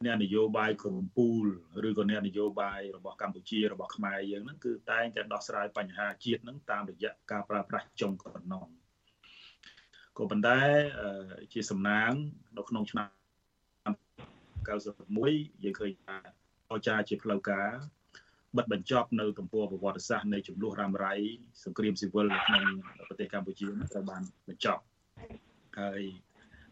[0.04, 8.68] អ្នកនយោបាយកម្ពុជាឬក៏អ្នកនយោបាយរបស់កម្ពុជារបស់ខ្មែរយើងហ្នឹងគឺតែងតែដោះស្រាយបញ្ហាជាតិហ្នឹងតាមរយៈការប្រើប្រាស់ចុងកណ្ដង
[10.18, 10.60] ក៏ប៉ុន្តែ
[11.54, 12.12] ជាសំណាង
[12.58, 13.10] នៅក្នុងឆ្នាំ
[14.68, 16.18] 91យើងឃើញថា
[16.72, 17.70] អចារជាផ្លូវការ
[18.58, 21.14] បិទបញ្ចប់នៅទំព័រប្រវត្តិសាស្ត្រនៃចំនួនរ៉ាំរ៉ៃ
[21.64, 22.64] សង្គ្រាមស៊ីវិលនៅក្នុង
[23.08, 24.82] ប្រទេសកម្ពុជាត្រូវបានបញ្ចប់
[25.80, 26.02] ហើយ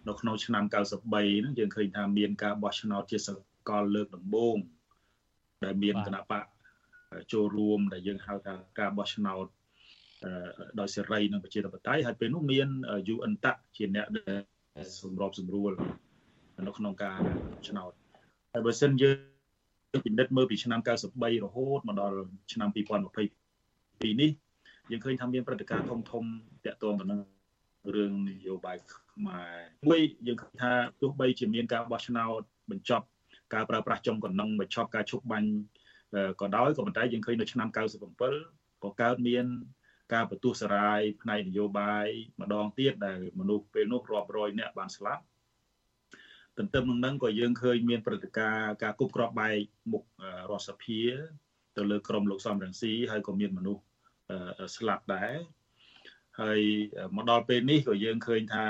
[0.08, 3.30] នៅក្នុងឆ្នាំ93ហ្នឹងយើងឃើញថាមានការបោះឆ្នោតជាស
[3.70, 4.58] កលលើកដំបូង
[5.66, 6.46] ដែលមានគណៈបក
[7.34, 9.46] ចូលរួមដែលយើងហៅថាការបោះឆ្នោត
[10.80, 12.68] ដោយសេរីនិងប្រជាធិបតេយ្យហើយពេលនោះមាន
[13.14, 14.42] UN តាក់ជាអ្នកដែល
[15.02, 15.72] សម្របសម្រួល
[16.68, 17.20] នៅក្នុងការ
[17.68, 17.92] ឆ្នោត
[18.54, 22.18] ហើយបើសិនយើងពិនិត្យមើលពីឆ្នាំ93រហូតមកដល់
[22.54, 24.32] ឆ្នាំ2022នេះ
[24.92, 26.24] យើងឃើញថាមានព្រឹត្តិការណ៍ធំធំ
[26.66, 27.20] តាក់ទងទៅនឹង
[27.96, 29.58] រឿងនយោបាយខ្មែរ
[29.90, 30.72] មួយយើងឃើញថា
[31.02, 33.06] ទោះបីជាមានការបោះឆ្នោតបញ្ចប់
[33.54, 35.50] ការប្រើប្រាស់ចំកណ្ដឹងបញ្ចប់ការឈប់បាញ់
[36.42, 39.46] ក៏ដោយក៏ប៉ុន្តែយើងឃើញនៅឆ្នាំ97ក៏កើតមាន
[40.14, 42.08] ការបន្ទោសសារាយផ្នែកនយោបាយ
[42.42, 45.24] ម្ដងទៀតដែលមនុស្សពេលនោះរាប់រយនាក់បានស្លាប់
[46.58, 49.58] ទន្ទឹមនឹងនឹងក៏យើងឃើញមានព្រឹត្តិការណ៍ការគប់គ្រាប់បែក
[49.92, 50.04] មុខ
[50.50, 51.02] រដ្ឋសភា
[51.78, 53.84] ទៅលើក្រមលោកសំរងស៊ីហើយក៏មានមនុស្ស
[54.78, 55.34] ស្លាប់ដែរ
[56.42, 56.60] ហើយ
[57.16, 58.66] មកដល់ពេលនេះក៏យើងឃើញថា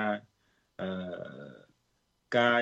[0.81, 0.87] អឺ
[2.37, 2.59] ការ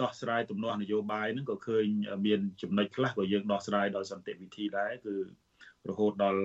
[0.00, 1.84] ដោះស្រាយទំនាស់នយោបាយហ្នឹងក៏ឃើញ
[2.26, 5.14] មានចំណុចខ្លះក៏យើងដោះស្រាយដោយសន្តិវិធីដែរគឺ
[5.88, 6.42] រហូតដល់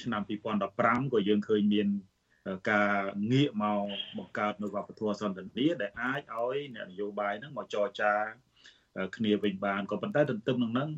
[0.00, 0.22] ឆ្នាំ
[0.68, 1.88] 2015ក៏យើងឃើញមាន
[2.70, 2.92] ការ
[3.32, 3.84] ងាកមក
[4.18, 8.12] បង្កើតនៅវប្បធម៌សន្តិនិកដែលអាចឲ្យអ្នកនយោបាយហ្នឹងមកចរចា
[9.16, 10.88] គ្នាវិញបានក៏ប៉ុន្តែទន្ទឹមនឹងហ្នឹង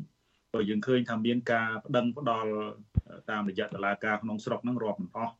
[0.53, 2.51] ក៏យើងឃើញថាមានការប្តឹងផ្ដាល់
[3.29, 5.33] តាមរយៈតឡាការក្នុងស្រុកហ្នឹងរាប់មិនអស់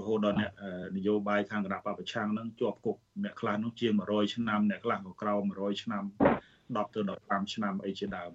[0.00, 0.50] រហូតដល់អ្នក
[0.96, 6.04] នយោបាយខាងគណៈបពប្រឆាំងហ្នឹងជាប់គុកអ្នកខ្លះនោះជាង100ឆ្នាំអ្នកខ្លះក៏ក្រោម100ឆ្នាំ
[6.50, 8.32] 10ទៅ15ឆ្នាំអីជាដើម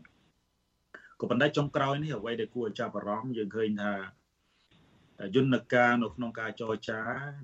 [1.19, 3.93] ក៏ប៉ុន្តែចុងក្រោយនេះអ្វីដែលគួរឲ្យចាប់អារម្មណ៍យើងឃើញថា
[5.35, 6.99] យន្តការនៅក្នុងការចរចា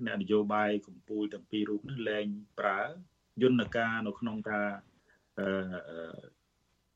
[0.06, 2.26] អ្នកនយោបាយកម្ពុជាទាំងពីររូបនេះលែង
[2.58, 2.80] ប្រើ
[3.42, 4.70] យន្តការនៅក្នុងការ
[5.38, 5.46] អឺ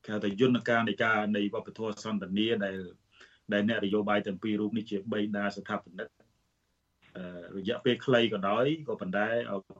[0.03, 2.77] គេហៅថាយន្តការនៃការនៃវប្បធម៌សន្តានាដែល
[3.53, 6.09] ដែលអ្នកនយោបាយទាំងពីររូបនេះជាបេដាស្ថាបនិក
[7.57, 9.27] រយៈពេលខ្លីក៏ដោយក៏ប៉ុន្តែ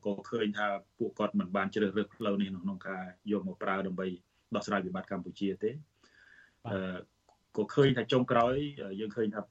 [0.05, 0.67] ក៏ឃើញថា
[0.99, 4.07] ពួកគាត់មិនបានជ្រើសរើសផ្លូវនេះក្នុងការយកមកប្រើដើម្បី
[4.55, 5.71] ដោះស្រាយវិបត្តិកម្ពុជាទេ
[7.57, 8.53] ក៏ឃើញថាចុងក្រោយ
[8.99, 9.41] យើងឃើញថា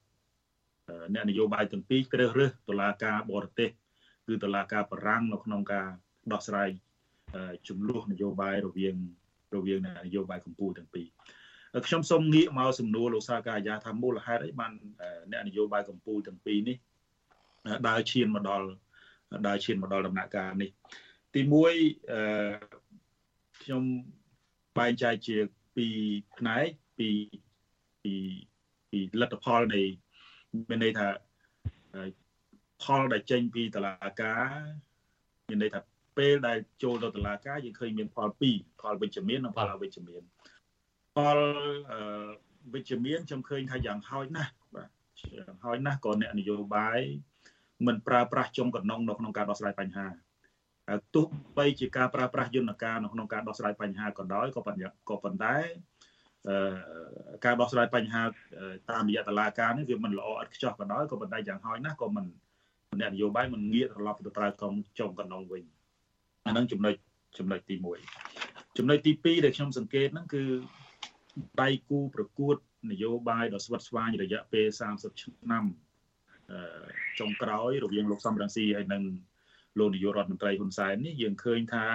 [1.15, 3.71] អ្នកនយោបាយទាំងពីរជ្រើសរើសតុលាការបរទេស
[4.27, 5.89] គឺតុលាការបារាំងនៅក្នុងការ
[6.33, 6.69] ដោះស្រាយ
[7.69, 8.97] ចំនួននយោបាយរវាង
[9.55, 11.07] រវាងនយោបាយកម្ពុជាទាំងពីរ
[11.87, 14.73] ខ្ញុំសូមងាកមកសំណួរលោកសាកាយាថាមូលហេតុអីបាន
[15.31, 16.77] អ្នកនយោបាយកម្ពុជាទាំងពីរនេះ
[17.89, 18.67] ដើរឈានមកដល់
[19.47, 20.71] ដើរឈានមកដល់ដំណាក់កាលនេះ
[21.35, 22.23] ទី1អឺ
[23.63, 23.83] ខ្ញុំ
[24.79, 25.37] បែងចែកជា
[25.77, 25.97] ពីរ
[26.37, 26.67] ផ្នែក
[26.99, 27.09] ពី
[28.03, 28.15] ពី
[28.91, 29.83] ពីលទ្ធផលនៃ
[30.69, 31.09] មានន័យថា
[32.83, 34.47] ផលដែលចេញពីតឡាការ
[35.49, 35.81] មានន័យថា
[36.19, 40.23] ពេលដែលចូលទៅតឡាការយើងឃើញមានផល2ផលវិជ្ជមាននិងផលអវិជ្ជមាន
[41.17, 41.39] ផល
[42.75, 44.89] វិជ្ជមានខ្ញុំឃើញថាយ៉ាងហោចណាស់បាទ
[45.37, 47.01] យ៉ាងហោចណាស់ក៏អ្នកនយោបាយ
[47.87, 50.07] មិនប្រើប្រាស់ចុងកណ្ដុងនៅក្នុងការដោះស្រាយបញ្ហា
[51.15, 51.27] ទោះ
[51.59, 55.55] បីជាការប្រើប្រាស់យន្តការនៅក្នុងការដោះស្រាយបញ្ហាក៏ដោយក៏ប៉ុន្តែក៏ប៉ុន្តែ
[57.45, 58.23] ការដោះស្រាយបញ្ហា
[58.91, 62.25] តាមរយៈតឡាការនេះវាមិនល្អឥតខ្ចោះក៏ដោយក៏ប៉ុន្តែយ៉ាងហោចណាស់ក៏មិន
[63.01, 65.63] អ្នកនយោបាយមិនងាកត្រឡប់ទៅប្រើកងចុងកណ្ដុងវិញ
[66.49, 66.95] អានឹងចំណុច
[67.39, 67.75] ចំណុចទី
[68.27, 70.43] 1ចំណុចទី2ដែលខ្ញុំសង្កេតហ្នឹងគឺ
[71.63, 72.57] ដៃគូប្រកួត
[72.91, 75.65] នយោបាយដ៏ស្វិតស្វាញរយៈពេល30ឆ្នាំ
[77.19, 79.03] ចុងក្រោយរវាងលោកសំរងស៊ីហើយនិង
[79.79, 81.87] លោកនាយករដ្ឋមន្ត្រីហ៊ុនសែននេះយើងឃើញថា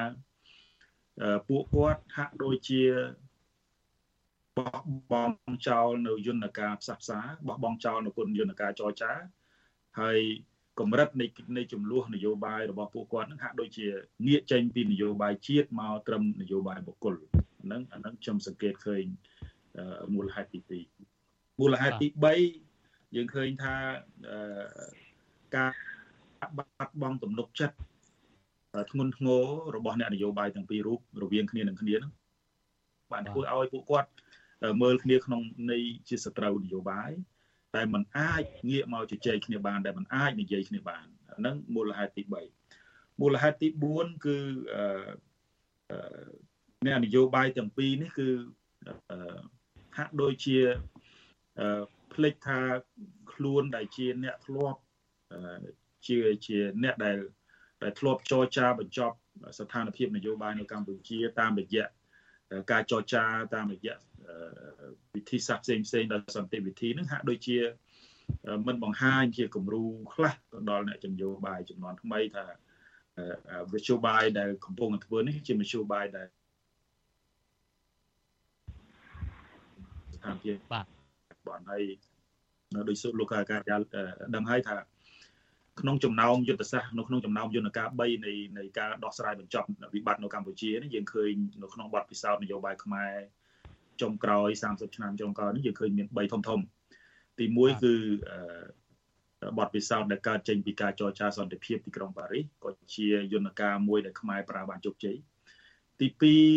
[1.49, 2.83] ពួកគាត់ហាក់ដូចជា
[4.57, 4.81] បោះ
[5.11, 5.37] បង់
[5.67, 9.11] ចោលនៅយន្តការផ្សះផ្សាបោះបង់ចោលនៅគុណយន្តការចរចា
[9.99, 10.19] ហើយ
[10.79, 11.25] កម្រិតនៃ
[11.57, 13.87] នៃចំនួននយោបាយរបស់ពួកគាត់នឹងហាក់ដូចជា
[14.27, 17.15] ងាកចេញពីនយោបាយជាតិមកត្រឹមនយោបាយបុគ្គល
[17.63, 19.05] ហ្នឹងអាហ្នឹងខ្ញុំសង្កេតឃើញ
[20.13, 20.81] មូលហេតុទី
[21.19, 22.07] 2មូលហេតុទី
[22.61, 23.75] 3យើងឃើញថា
[25.55, 25.71] ការ
[26.57, 27.77] បាត់បង់ទំនុកចិត្ត
[28.91, 29.43] ធ្ងន់ធ្ងរ
[29.75, 32.11] របស់អ្នកនយោបាយទាំងពីររូបរវាងគ្នានឹងគ្នាហ្នឹង
[33.11, 34.09] បានធ្វើឲ្យពួកគាត់
[34.81, 37.11] មើលគ្នាក្នុងន័យជាសត្រូវនយោបាយ
[37.74, 41.06] តែมันអាចងាកមកជជែកគ្នាបានតែมันអាចនិយាយគ្នាបាន
[41.38, 42.22] ហ្នឹងមូលហេតុទី
[42.70, 44.36] 3មូលហេតុទី4គឺ
[44.74, 45.98] អឺ
[46.86, 48.28] អ្នកនយោបាយទាំងពីរនេះគឺ
[49.96, 50.58] ហាក់ដូចជា
[52.14, 52.60] ផ្លេចថា
[53.32, 54.80] ខ្លួនដែលជាអ្នកធ្លាប់
[56.06, 57.18] ជាជាអ្នកដែល
[57.82, 59.16] ដែលធ្លាប់ចរចាបញ្ចប់
[59.58, 61.86] ស្ថានភាពនយោបាយនៅកម្ពុជាតាមរយៈ
[62.70, 63.24] ការចរចា
[63.54, 63.96] តាមរយៈ
[65.15, 67.57] វិធីសាស្ត្រផ្សេងផ្សេងដល់សន្តិវិធីនឹងហាក់ដូចជា
[68.67, 72.45] មិនបង្ហាញជាគំរូខ្លះទៅដល់អ្នកនយោបាយចំនួនថ្មីថា
[73.73, 76.27] វិទ្យុបាយដែលកំពុងធ្វើនេះជាវិទ្យុបាយដែល
[80.15, 80.85] ស្ថានភាពបាទ
[81.47, 81.83] បងហើយ
[82.75, 83.59] នៅដោយសុលោកកាការ
[84.35, 84.77] ដឹងហើយថា
[85.79, 93.15] ក្នុងចំណោមយុទ្ធសាស្ត្រនៅក្នុងចំណោមយន្តការ3នៃនៃការដោះស្រាយបញ្ចប់វិបត្តិនៅកម្ពុជានេះយើងឃើញនៅក្នុងបទពិសោធន៍នយោបាយខ្មែរ
[94.01, 96.59] ចុងក្រោយ30ឆ្នាំចុងក្រោយនេះយើងឃើញមាន3ធំធំ
[97.39, 97.93] ទី1គឺ
[99.59, 105.17] បទពិសោធន៍ដែលកើតចេញពីការចរចាសន្តិភាពទីក្រុងប៉ារីសក៏ជាយន្តការមួយដែលខ្មែរប្រើបានជោគជ័យ
[105.99, 106.07] ទី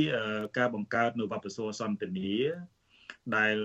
[0.02, 2.48] 2ការបង្កើតនៅវប្បធម៌សន្តិនិក
[3.36, 3.56] ដែល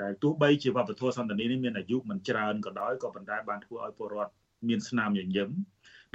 [0.00, 4.32] ដែលទោះបីជាវប្បធម៌សន្តិនិកនេះមានអាយុមិនច្រើនក៏ដោយក៏ប៉ុន្តែបានធ្វើឲ្យពលរដ្ឋ
[4.68, 5.50] មានស្នាមញញឹម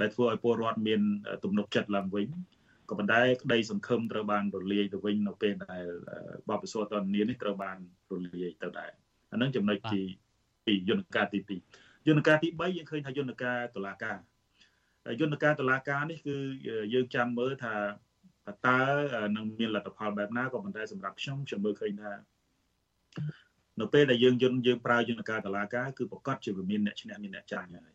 [0.00, 1.00] ដែលធ្វើឲ្យពលរដ្ឋមាន
[1.44, 2.28] ទំនុកចិត្តឡើងវិញ
[2.88, 5.84] ក៏ប៉ុន្តែក្តីសង្ឃឹមត្រូវបានរលាយទៅវិញនៅពេលដែល
[6.48, 7.76] បបិសោតនីនេះត្រូវបាន
[8.12, 8.90] រលាយទៅដែរ
[9.32, 10.02] អានឹងចំណុចទី
[10.66, 14.18] ពីយន្តការទី2យន្តការទី3យើងឃើញថាយន្តការតុលាការ
[15.20, 16.36] យន្តការតុលាការនេះគឺ
[16.94, 17.74] យើងចាំមើលថា
[18.66, 18.80] តើ
[19.36, 22.12] នឹងមានលទ្ធផលបែបណាក៏ប៉ុន្តែសម្រាប់ខ្ញុំខ្ញុំមើលឃើញថា
[23.80, 27.92] នៅពេលដែលយើងយន្តយើងប្រើយន្តការតុលាការគឺប្រកាសជាវាមានអ្នកឈ្នះមានអ្នកចាញ់ហើយ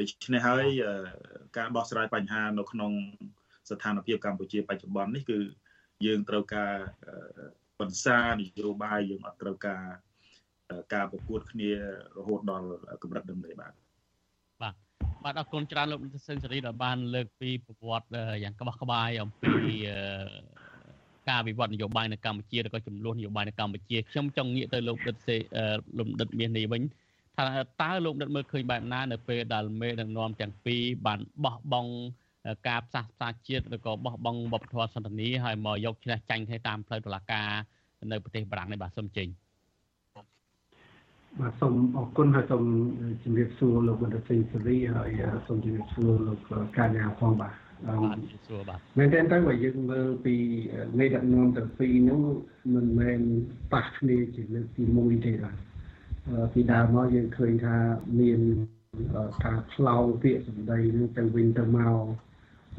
[0.00, 0.64] ដូច្នេះហើយ
[1.56, 2.92] ការដោះស្រាយបញ្ហានៅក្នុង
[3.70, 5.38] ស្ថានភាពកម្ពុជាបច្ចុប្បន្ននេះគឺ
[6.06, 6.72] យើងត្រូវការ
[7.80, 9.82] បន្សារនយោបាយយើងអត់ត្រូវការ
[10.94, 11.70] ការប្រកួតគ្នា
[12.16, 12.66] រហូតដល់
[13.02, 13.72] កម្រិតនឹងទេបាទ
[14.62, 14.74] បាទ
[15.24, 19.54] បាទអរគុណច្រើនលោកសិនសេរីដែលបានលើកពីប្រវត្តិយ៉ាងក្បោះក្បាយអំពី
[21.28, 25.36] ការវិវត្តនយោបាយនៅកម្ពុជាឬក៏ចំនួននយោបាយនៅកម្ពុជាខ្ញុំចង់ងាកទៅលោកដិតសេ
[25.98, 26.82] លំដិតមាសនេះវិញ
[27.36, 27.44] ថា
[27.82, 31.92] តើលោកដិតមើលឃើញបែបណានៅពេលដែលមេដឹកនាំទាំងពីរបានបោះបង់
[32.68, 37.48] ការផ្សះផ្សាជាតិឬក៏បោះបង់វប្បធម៌សន្តិនិកហើយមកយកឈ្នះចាញ់ទៅតាមផ្លូវតុលាការ
[38.12, 39.28] នៅប្រទេសបារាំងនេះបាទសូមចេញ
[41.40, 42.64] បាទសូមអរគុណហើយសូម
[43.22, 45.10] ជម្រាបសួរលោកបណ្ឌិតសេងសេរីហើយ
[45.46, 46.38] សូមជម្រាបសួរលោក
[46.76, 47.54] កាញ្ញាផងបាទ
[47.86, 48.18] បាទ
[48.48, 50.34] សួរបាទមែនតើទៅបើយើងមើលពី
[50.98, 52.22] មេដឹកនាំទាំងពីរនោះ
[52.74, 53.20] មិនមែន
[53.72, 55.56] ប៉ះគ្នាជាលើកទី1ទេបាទ
[56.52, 57.76] ពីដើមមកយើងឃើញថា
[58.20, 58.40] មាន
[59.44, 62.04] ការឆ្លងពាក្យសម្ដីនឹងទៅវិញទៅមក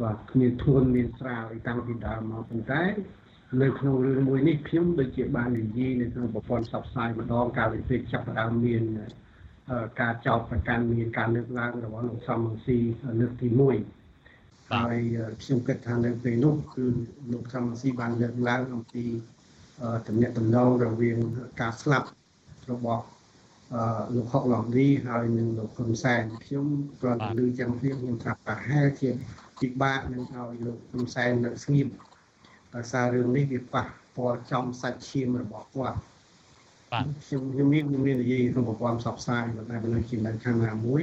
[0.02, 2.84] បាទគ្មានធួនមានស្រាលអីតាំងពីដើមមកប៉ុន្តែ
[3.62, 8.84] នៅក្នុងរឿងមួយនេះខ្ញុំដូចជាបាននិយាយនៅក្នុងប្រព័ន្ធផ្សព្វផ្សាយម្ដងកាលពីពេលចាប់ផ្ដើមមាន
[10.02, 12.78] ការចោទប្រកាន់មានការលើកឡើងរបស់លោកសំរងស៊ី
[13.20, 13.48] លើកទី
[14.10, 14.98] 1ហើយ
[15.41, 16.86] ខ្ញុំគិតថានៅពេលនោះគឺ
[17.32, 19.06] លោកសំរងស៊ីបានលើកឡើងអំពី
[20.08, 21.18] តំណែងតំណងរវាង
[21.62, 22.08] ការស្លាប់
[22.72, 23.04] របស់
[24.16, 26.68] លោកហុកឡងឌីហើយនឹងលោកហ៊ុនសែនខ្ញុំ
[27.02, 29.10] គ្រាន់តែលើចឹងភ្លាមខ្ញុំថាប្រហែលជា
[29.61, 31.89] ពិបាកនឹងឲ្យលោកហ៊ុនសែននៅស្ងៀម
[32.74, 33.85] ដោយសាររឿងនេះវាប៉ះ
[34.16, 35.99] ពាល់ចំសាច់ឈាមរបស់គាត់
[36.93, 41.03] បាទខ្ញុំខ្ញុំមានមាននិយាយក្នុងប្រព័ន្ធផ្សព្វផ្សាយប៉ុន្តែមិនជានៅខាងណាមួយ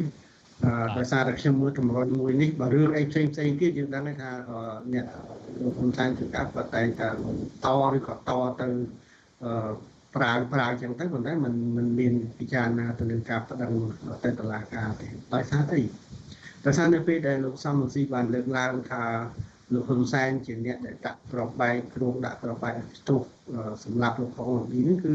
[0.65, 4.31] អឺដោយសារតែខ្ញុំមើលតម្រុញមួយនេះបើរឿងអីផ្សេងផ្សេងទៀតយើងដឹងថា
[4.93, 5.05] អ្នក
[5.61, 6.81] លោកហ៊ុនសែនគឺកាត់តែតែ
[7.65, 8.17] តឬក៏ត
[8.61, 8.67] ទៅ
[9.43, 9.71] អឺ
[10.15, 13.71] ប្រើប្រើអញ្ចឹងទៅប៉ុន្តែมันมันមានពិចារណាទៅលើការប្តឹង
[14.23, 15.81] ទៅតុលាការទេដោយសារអី
[16.64, 19.04] ដោយសារនៅពេលដែលលោកសំរងស៊ីបានលើកឡើងថា
[19.72, 23.20] លោកហ៊ុនសែនជាអ្នកដែលដាក់ក្របបែកគ្រោងដាក់ក្របបែកស្ទុះ
[23.84, 25.12] សម្រាប់លោកផងនេះគឺ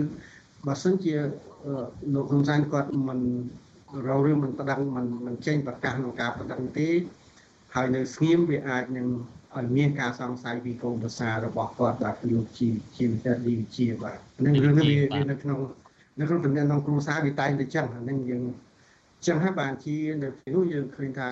[0.67, 1.13] បើសិនជា
[2.15, 3.19] លោកហ៊ុនសែនគាត់មិន
[4.07, 6.89] រងរឿងមិនប្តឹងមិនមិនចេញប្រកាសក្នុងការប្តឹងទេ
[7.75, 9.07] ហើយនៅស្ងៀមវាអាចនឹង
[9.57, 14.85] ឲ្យមានការសង្ស័យពីកូនប្រសារបស់គាត់បាទយកជាជាវិទ្យាវិទ្យាបាទនឹងរឿងនេះ
[15.15, 15.59] វានៅក្នុង
[16.19, 18.43] នៅក្នុងតំណែងក្នុងគ្រួសារវាតែងតែចឹងហ្នឹងយើង
[19.25, 21.29] ចឹងហើយបានជានៅនោះយើងឃើញថា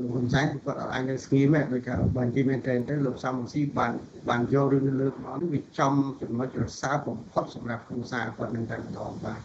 [0.00, 3.92] លោកហ៊ុនសែនគាត់អាចនៅស្ងៀមដូចថាបានជាមែនតើទៅលោកសំរងស៊ីបាន
[4.28, 5.92] បានយករឿងលើកមកនេះវាចំ
[6.22, 9.40] ចំណុចរសើបបំផុតសម្រាប់គ្រួសារគាត់នឹងតែម្ដងបាទ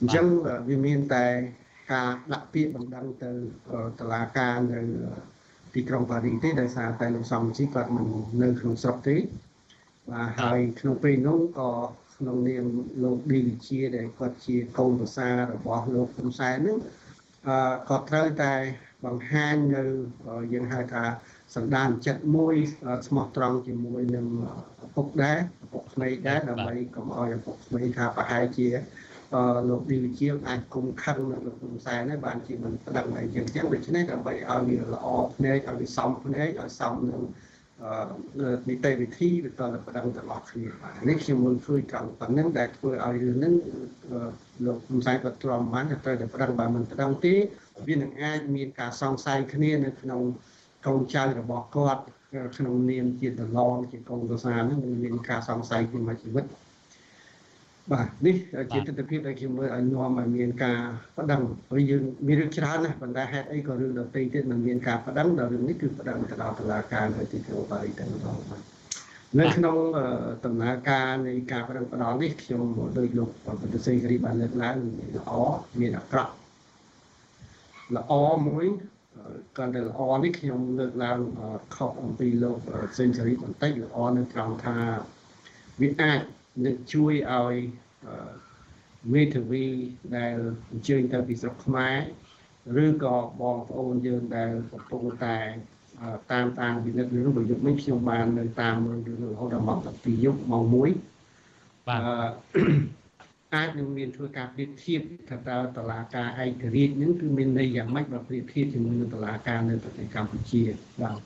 [0.00, 0.26] អញ្ចឹង
[0.68, 1.26] វាមានតែ
[1.92, 3.30] ការដាក់ពាក្យបណ្ដឹងទៅ
[4.00, 4.80] តុលាការនៅ
[5.74, 8.06] ទីក្រុងប៉ារីសទេដោយសារតែលោកសំរងស៊ីគាត់មិន
[8.42, 9.16] នៅក្នុងស្រុកទេ
[10.10, 11.70] បាទហើយក្នុងពេលនោះក៏
[12.24, 12.66] ក្នុងនាម
[13.04, 16.78] លោកឌីវិជាដែលគាត់ជាកូនប្រសាររបស់លោកហ៊ុនសែននឹង
[17.48, 18.54] អឺក៏ត្រូវតែ
[19.04, 19.84] បង្ហាញនៅ
[20.52, 21.04] យើងហៅថា
[21.54, 22.54] សន្តានចិត្តមួយ
[23.06, 24.26] ស្មោះត្រង់ជាមួយនឹង
[24.84, 28.68] ឪពុកដែរឪពុកស្មីដែរដើម្បីកុំឲ្យឪពុកស្មីថាប្រហែលជា
[29.68, 35.06] លោកឌីវិជាអាចគុំខឹងនៅលោកហ៊ុនសែនដែរបានជាមិនប្តឹងឲ្យយើងចឹងដូច្នេះដើម្បីឲ្យវាល្អ
[35.36, 37.22] ភ្នែកឲ្យវាសមភ្នែកឲ្យសមនឹង
[38.68, 43.54] នីតិវិធីវាតតែប្រដឹងទាំងអស់គ្នាបាទនេះខ្ញុំមុនជួយត្រង់ប៉ុណ្ណឹងដែលធ្វើឲ្យរឿងហ្នឹង
[44.64, 47.34] លោកហ៊ុនសែនក៏ទ្រាំបានតែត្រូវតែប្រដឹងបើមិនប្រដឹងទេ
[47.88, 50.20] វានឹងអាចមានការសង្ស័យគ្នានៅក្នុង
[50.86, 52.02] កូនចៅរបស់គាត់
[52.56, 56.44] ក្នុងនាមជាដឡងជាកូនប្រសាហ្នឹងនឹងមានការសង្ស័យពីមួយជីវិត
[57.92, 58.36] បាទនេះ
[58.72, 60.80] ជាទស្សនវិជ្ជាដែលខ្ញុំមើលឲ្យនាំឲ្យមានការ
[61.16, 68.62] បដិងព្រោះយើងមានរឿងច្រើនណាស់ប៉ុន្តែហេតុអីក៏រឿងដទៃទៀតមិនមានការបដិងដល់រឿងនេះគឺបដិងទៅដល់តុលាការនៅទីក្រុងប៉ារីសតែម្ដងបាទ
[69.40, 69.76] នៅក្នុង
[70.44, 72.64] ដំណើរការនៃការបដិងផ្ដាល់នេះខ្ញុំ
[72.98, 74.76] ដោយលោកប្រតិសេរីរីបានលើកឡើង
[75.16, 75.30] ល្អ
[75.80, 76.32] មានអាក្រក់
[77.96, 78.12] ល្អ
[78.48, 78.66] មួយ
[79.58, 81.18] កាន់តែល្អនេះខ្ញុំលើកឡើង
[81.76, 82.56] ខុសអំពីលោក
[82.98, 84.76] សេនស៊ូរីបន្តិចល្អនៅត្រង់ថា
[85.80, 86.20] វាអាច
[86.62, 87.54] នឹងជួយឲ្យ
[89.12, 89.64] មេធាវី
[90.16, 90.34] ដែល
[90.70, 91.96] អញ្ជើញទៅពីស្រុកខ្មែរ
[92.84, 95.36] ឬក៏បងប្អូនយើងដែលកំពុងតែ
[96.32, 100.64] តាមតាមពិនិត្យរឿងប្រយុទ្ធនេះខ្ញុំបាននៅតាមមើលរឿងរហូតដល់ម៉ោង12យប់ម៉ោង
[101.24, 102.00] 1បាទ
[103.54, 110.62] អាចនឹងមានធ្វើការប្រៀបធៀបថាតើតឡាការឯករាជ្យនឹងគឺមានន័យយ៉ាងម៉េចបើប្រៀបធៀបជាមួយនឹងតឡាការនៅប្រទេសកម្ពុជា
[111.02, 111.18] បាទ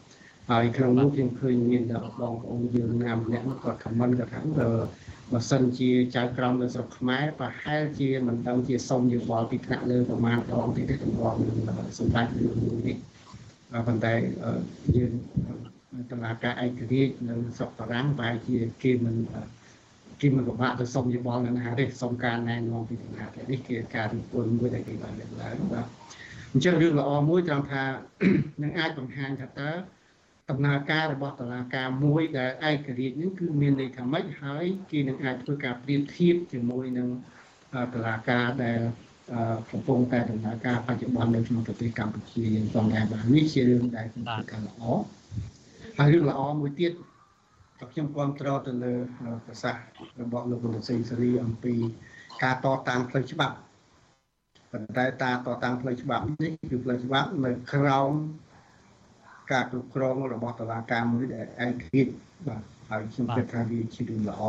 [0.51, 1.83] ហើយក្នុងនោះខ្ញុំឃើញមាន
[2.21, 4.41] បងប្អូនយើងណាម្នាក់គាត់ខមមិនគាត់ថា
[5.33, 11.57] បើសិនជាចៅក្រមនៅស្រុកខ្មែរប្រហែលជាមិនដឹងជាសុំយោបល់ពីថ្នាក់លើប្រមាណដងទីនេះទំព័រនឹង
[11.99, 12.55] សម្ដេចរឿង
[12.89, 12.97] នេះ
[13.87, 14.13] ប៉ុន្តែ
[14.97, 15.13] យើង
[16.11, 19.17] តឡាការឯករាជ្យនៅស្រុកបារាំងប្រហែលជាគេមិន
[20.21, 25.87] គេមិនពិបាកទៅសុំយោបល់នៅណាទេសុំការណែនាំពីថ្នាក់នេះគឺការរិះគន់មួយដែលគេបានលើកឡើងបាទ
[26.53, 27.85] អញ្ចឹងរឿងល្អមួយត្រង់ថា
[28.63, 29.71] នឹងអាចបង្ហាញថាតើ
[30.51, 37.09] ដំណើរការរបស់តឡាការមួយដែលឯករាជ្យនេះគឺមានន័យថាម៉េចហើយគេនឹងអាចធ្វើការប្រៀបធៀបជាមួយនឹង
[37.95, 38.81] តឡាការដែល
[39.71, 44.83] កំពុងតែដំណើរការបច្ចុប្បន្ននៅក្នុងប្រទេសកម្ពុជាយើងផងដែរបាទនេះជារឿងដែលខ្ញុំគិតថាល្អ
[45.99, 46.93] ហើយរឿងល្អមួយទៀត
[47.79, 48.95] ក៏ខ្ញុំគ្រប់គ្រងទៅលើ
[49.47, 49.85] ប្រសាសន៍
[50.21, 51.75] របស់លោកលោកសេងសេរីអំពី
[52.43, 53.57] ការតតាំងផ្លូវច្បាប់
[54.73, 58.13] ប៉ុន្តែតាតតាំងផ្លូវច្បាប់នេះគឺផ្លូវច្បាប់នៅក្រោម
[59.53, 62.13] ការគ្រប់គ្រងរបស់តុលាការមួយដែលឯករាជ្យ
[62.47, 64.43] បាទហើយខ្ញុំគិតថាវាជារឿងល្អ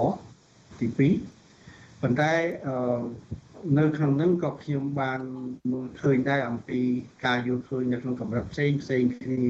[0.80, 0.88] ទី
[1.40, 2.34] 2ប៉ុន្តែ
[2.68, 3.02] អឺ
[3.78, 5.22] នៅក្នុងនឹងក៏ខ្ញុំបាន
[5.72, 6.82] មើលឃើញដែរអំពី
[7.26, 9.44] ការយល់ឃើញនៅក្នុងកម្រិតផ្សេងផ្សេងគ្នា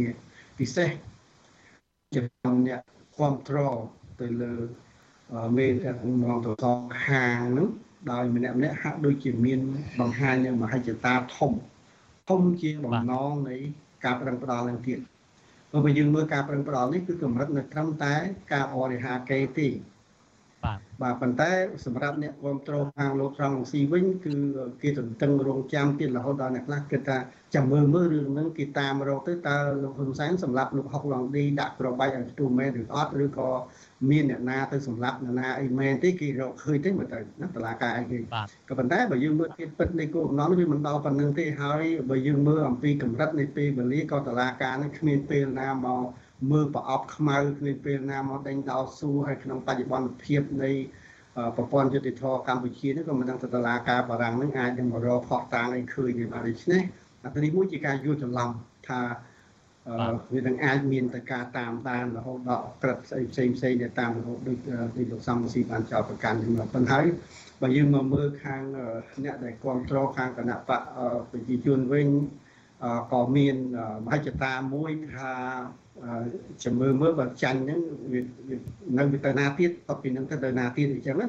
[0.59, 0.89] ពិសេស
[2.15, 2.81] ចំណអ្នក
[3.15, 3.77] គ្រប់គ្រង
[4.21, 4.53] ទៅលើ
[5.57, 7.69] មេដឹកនាំទៅសងហាងនោះ
[8.11, 9.59] ដោយម្នាក់ម្នាក់ហាក់ដូចជាមាន
[9.99, 11.51] បង្ហាញនៅមហិច្ឆតាធំ
[12.29, 13.55] ធំជាបំណងនៃ
[14.03, 14.99] ការប្រឹងផ្ដាល់នឹងទៀត
[15.71, 18.13] បើបើយើងមើលការប្រឹងប្រែងនេះគឺកម្រិតនៅត្រឹមតែ
[18.53, 19.69] ការបរិហាកេទេ
[20.63, 21.51] បាទបាទប៉ុន្តែ
[21.85, 24.33] សម្រាប់អ្នកគ្រប់គ្រងខាងលោកត្រង់ស៊ីវិញគឺ
[24.81, 27.17] គេទន្ទឹងរង់ចាំទៀតរហូតដល់អ្នកខ្លះគិតថា
[27.55, 33.49] ចាំមើលមើលរឿងហ្នឹងគេតាមរកទៅតើលោកហ៊ុនសែនសម្រាប់លោកហុកឡងឌីដាក់ក្របបែកឲ្យទូមែនឬអត់ឬក៏
[34.11, 38.17] មានអ្នកណាទៅសម្រាប់អ្នកណាអីមែនទេគេរកឃើញទេមើលទៅណាតឡាការអីគេ
[38.69, 46.03] ក៏ប៉ុន្តែបើយើងមើលទៀតពិតនៃគោលបំណងវាមិនដល់ប៉ុណ្្នឹងទេហើយបើយើងមើលអំពីកម្រិតនៃពេលវេលាក៏តឡាការនឹងគ្មានពេលណាមក
[46.51, 50.71] មើលប្រអប់ខ្មៅគ្មានពេលណាមកដេញដោលស៊ូហើយក្នុងបច្ចុប្បន្នភាពនៃ
[51.57, 56.81] ប្រព័ន្ធយុតិធធកម្ពុជានេះក៏មិនដឹងទៅតឡាការបារាំងនឹងអាចនឹងមករកផកតាំងឲ្យឃើញបានដូច្នេះ
[57.23, 58.49] អានេះមួយជាការយល់ច្រឡំ
[58.87, 58.99] ថា
[60.33, 64.57] វានឹងអាចមានទៅការតាមដានរហូតដល់ក្រិតផ្សេងផ្សេងផ្សេងដែលតាមរហូតដូច
[64.97, 66.99] ដូចលោកសំស៊ីបានចោទប្រកាន់ខ្ញុំប៉ុន្តែ
[67.61, 68.61] បើយើងមកមើលខាង
[69.23, 70.81] អ្នកដែលគ្រប់គ្រងខាងគណៈបក
[71.31, 72.07] ប្រជាជនវិញ
[73.13, 73.55] ក៏មាន
[74.05, 75.31] មហិច្ឆតាមួយថា
[76.63, 77.79] ចាំមើលមើលបើចាញ់ហ្នឹង
[78.13, 78.21] វា
[79.11, 81.27] នៅទៅណាទៀតតពីហ្នឹងទៅទៅណាទៀតអញ្ចឹងណា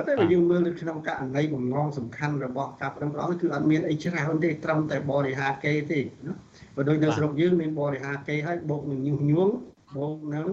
[0.00, 6.34] ប៉ុប៉ុន្តែបើយើងមើលនៅក្នុងករណីបំណងសំខាន់របស់ការប្រឹងប្រែងគឺអត់មានអីច្រើនទេត្រឹមតែបរិហាគេទេណា
[6.76, 9.52] បើដូចនៅស្រុកយើងមានបរិហាគេហើយបូកនឹងញុះញង់
[9.96, 10.46] បូកនឹង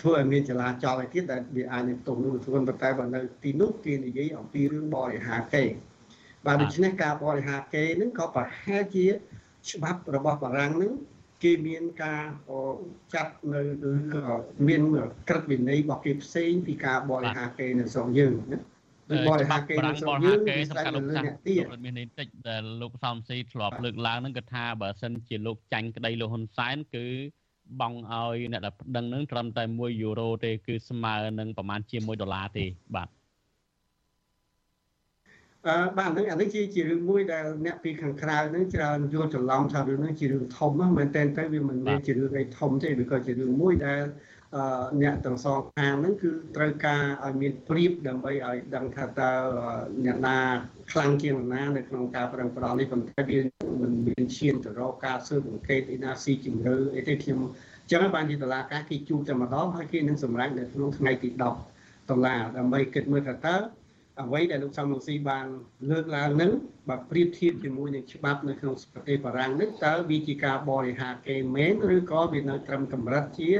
[0.00, 5.62] ធ្វើឲ្យមានចលាចលឲ្យទៀតដែលវាអាចនឹងផ្ទុំនោះធ្វើប៉ុន្តែបើនៅទីនោះគេនិយាយអំពីរឿងបរិហាគេ
[6.46, 9.06] បាទដូច្នេះការបរិហាគេនឹងក៏ប្រហែលជា
[9.70, 10.92] ច្បាប់របស់បារាំងនឹង
[11.44, 12.24] គេមានការ
[13.14, 13.60] ចាត់នៅ
[13.90, 14.24] ឬក៏
[14.68, 14.80] មាន
[15.28, 18.60] ក្រឹតវិន័យរបស់គេផ្សេងពីការបរិហាគេនៅស្រុកយើងណា
[19.10, 27.06] ដូចបរិហាគេនៅស្រុកយើងគេសំខាន់លោកចាស់លោកមាននេះតិចដែលលោកសំស៊ីធ្លាប់លើកឡើងហ្នឹងគឺថាបើសិនជាលោកចាញ់ក្តីលោកហ៊ុនសែនគឺ
[27.80, 32.64] បង់ឲ្យអ្នកដែលប្តឹងនឹងត្រឹមតែ1យូរ៉ូទេគឺស្មើនឹងប្រហែលជា1ដុល្លារទេ
[32.94, 33.15] បាទអឺ
[35.66, 44.02] បាទហ្នឹងអានេះជាជារឿងមួយដែលអ្នកពីខាងក្រៅហ្នឹងច្រើនយល់ច្រឡំថារឿងហ្នឹងជារឿងធំហ្នឹងមែនតើទៅវាមិនមែនជារឿងអីធំទេវាក៏ជារឿងមួយដែល
[44.56, 49.30] អឺអ្នកទាំងសងខាងហ្នឹងគឺត្រូវការឲ្យមានព្រៀបដើម្បីឲ្យដឹងថាតើ
[50.04, 50.38] អ្នកណា
[50.92, 53.38] ខ្លាំងជាងអ្នកណានៅក្នុងការប្រឹងប្រែងនេះប៉ុន្តែវា
[53.80, 61.42] មិនមានឈានទៅរកការស៊ើបអង្កេតឯណាស៊ីជំរឿអីទេខ្ញុំអញ្ចឹងបានជាតឡាការគេជួបតែម្ដងហើយគេនឹងសម្រេចនៅក្នុងថ្ងៃទី10
[62.10, 63.56] ដុល្លារដើម្បីគិតមើលថាតើ
[64.22, 65.46] អ្វីដែលលោកសំរងស៊ីបាន
[65.90, 66.52] លើកឡើងនឹង
[66.88, 73.50] បើប្រៀបធៀបជាមួយនឹងច្បាប់នៅក្នុងប្រទេសបារាំងនឹងតើវាជាការបរិហាគេមែនឬក៏វានៅត្រឹមកម្រិតជា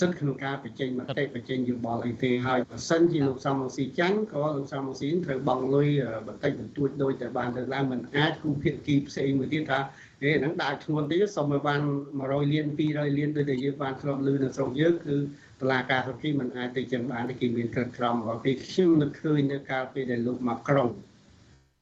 [0.00, 5.88] សិទ្ធិក្នុងការបញ្ចេញមតិបញ្ចេញយោបល់អីទេហើយបើសិនជាលោកសំរងស៊ីចាញ់ក៏លោកសំរងស៊ីត្រូវបង់លុយ
[6.26, 9.80] បន្តិចបន្តួចដោយតែបានទៅឡើងមិនអាចគូភាគីផ្សេងមួយទៀតថា
[10.22, 11.80] ហេហ្នឹងដាក់ធ្ងន់តិចសុំឲ្យបាន
[12.18, 15.16] 100លាន200លានដូចតែយើងបានធ្លាប់ឮនៅស្រុកយើងគឺ
[15.60, 20.88] តឡាការសុខីមិនអាចទៅចឹងបានទេគេមានក្រិតក្រមរបស់គេខ្ញុំនឹកឃើញនៅកាលពេលដែលលោកមកក្រុង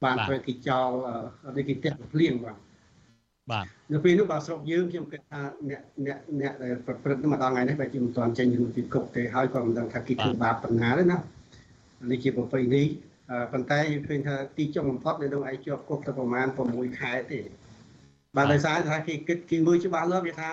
[0.05, 0.89] បានត្រូវគេចោល
[1.47, 2.57] អត់គេផ្ទះភ្លៀងបាទ
[3.51, 11.18] បាទនៅពេលនោះបើស្រុកយើងខ្ញុំគិតថាអ្នកអ្នកអ្នកដែលប្រព្រឹត្តមកដល់ថ្ងៃនេះបែរជាមិនទាន់ចេញរួចពីគុកទេហើយក៏មិនដឹងថាគេធ្វើបាបប៉ុណ្ណាទេណា
[12.11, 12.83] នេះជាប្រពៃណី
[13.53, 17.41] ប៉ុន្តែឃើញថាទីចុងបំផុតនៅក្នុងឯងជាប់គុកទៅប្រហែល6ខែទេ
[18.37, 20.49] បាទដោយសារថាគេគិតគេមើលច្បាស់លាស់វាថា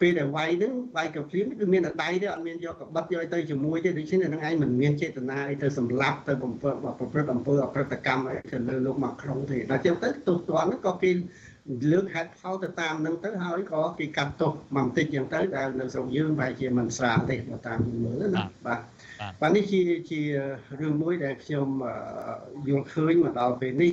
[0.00, 11.10] ពេលដែលវាយហ្នឹងវាយកាភ្លៀងគឺមានតែដៃទេអត់មានយកកបិតយកទៅជាមួយទេដូច្នេះនឹងឯងមិនមានចេតនាអីទៅសម្លាប់ទៅបំពេញប្រព្រឹត្តអំពើអក្រិតកម្មអីទៅលើលោកមកក្រុងទេដល់ចឹងទៅទោសទណ្ឌហ្នឹងក៏គេ
[11.92, 18.80] លើកហេតុផលទៅតាមនឹងទៅហើយក៏គេកាត់ទោសមកបន្តិចចឹងទៅដែលនៅស្រុកយើងបែរជាមិនស្រាលទេបើតាមមើលណាបាទ
[19.40, 20.20] បាទនេះជាជា
[20.80, 21.68] រឿងមួយដែលខ្ញុំ
[22.68, 23.92] យល់ឃើញមកដល់ពេលនេះ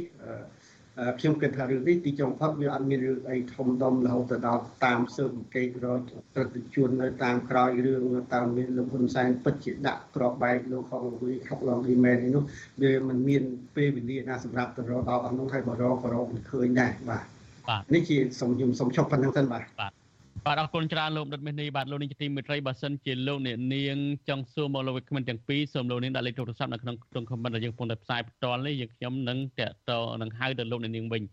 [1.19, 5.99] ខ្ញុំគិតថារឿងនេះទីចុងផុតវាអត់មានរឿងអីធំដុំរហូតទៅដល់តាមស៊ើបអង្កេតរក
[6.35, 12.43] ប្រតិជននៅតាមក្រោយរឿងតាមមានលោកហ៊ុនសែនពិតជាដាក់ក្របបែកលោកខំលុយខុកឡងឌីមែននេះនោះ
[12.81, 13.43] វាមិនមាន
[13.75, 17.23] ពេលវេលាណាសម្រាប់ទៅរកដល់អស់នោះហើយបើរកក៏រកមិនឃើញដែរបាទ
[17.69, 19.96] បាទនេះជាសូមខ្ញុំសូមឈប់ប៉ុណ្្នឹងសិនបាទបាទ
[20.45, 23.97] បាទអរគុណច្រើនលោកដិតមេនីបាទលោកនាងជាទីមេត្រីបើសិនជាលោកអ្នកនាង
[24.29, 31.23] ចង់សួរមកលោកវិក្កាមទាំងពីរសូមលោកនាងដាក់លេខទូរស័ព្ទនៅក្នុងក្នុងខមមិនដែលយើងកំពុងតែផ្សាយផ្ទាល់នេះយើងខ្ញុំនឹងតាក់ទងនឹងហៅទៅលោកអ្នកនាងវិញ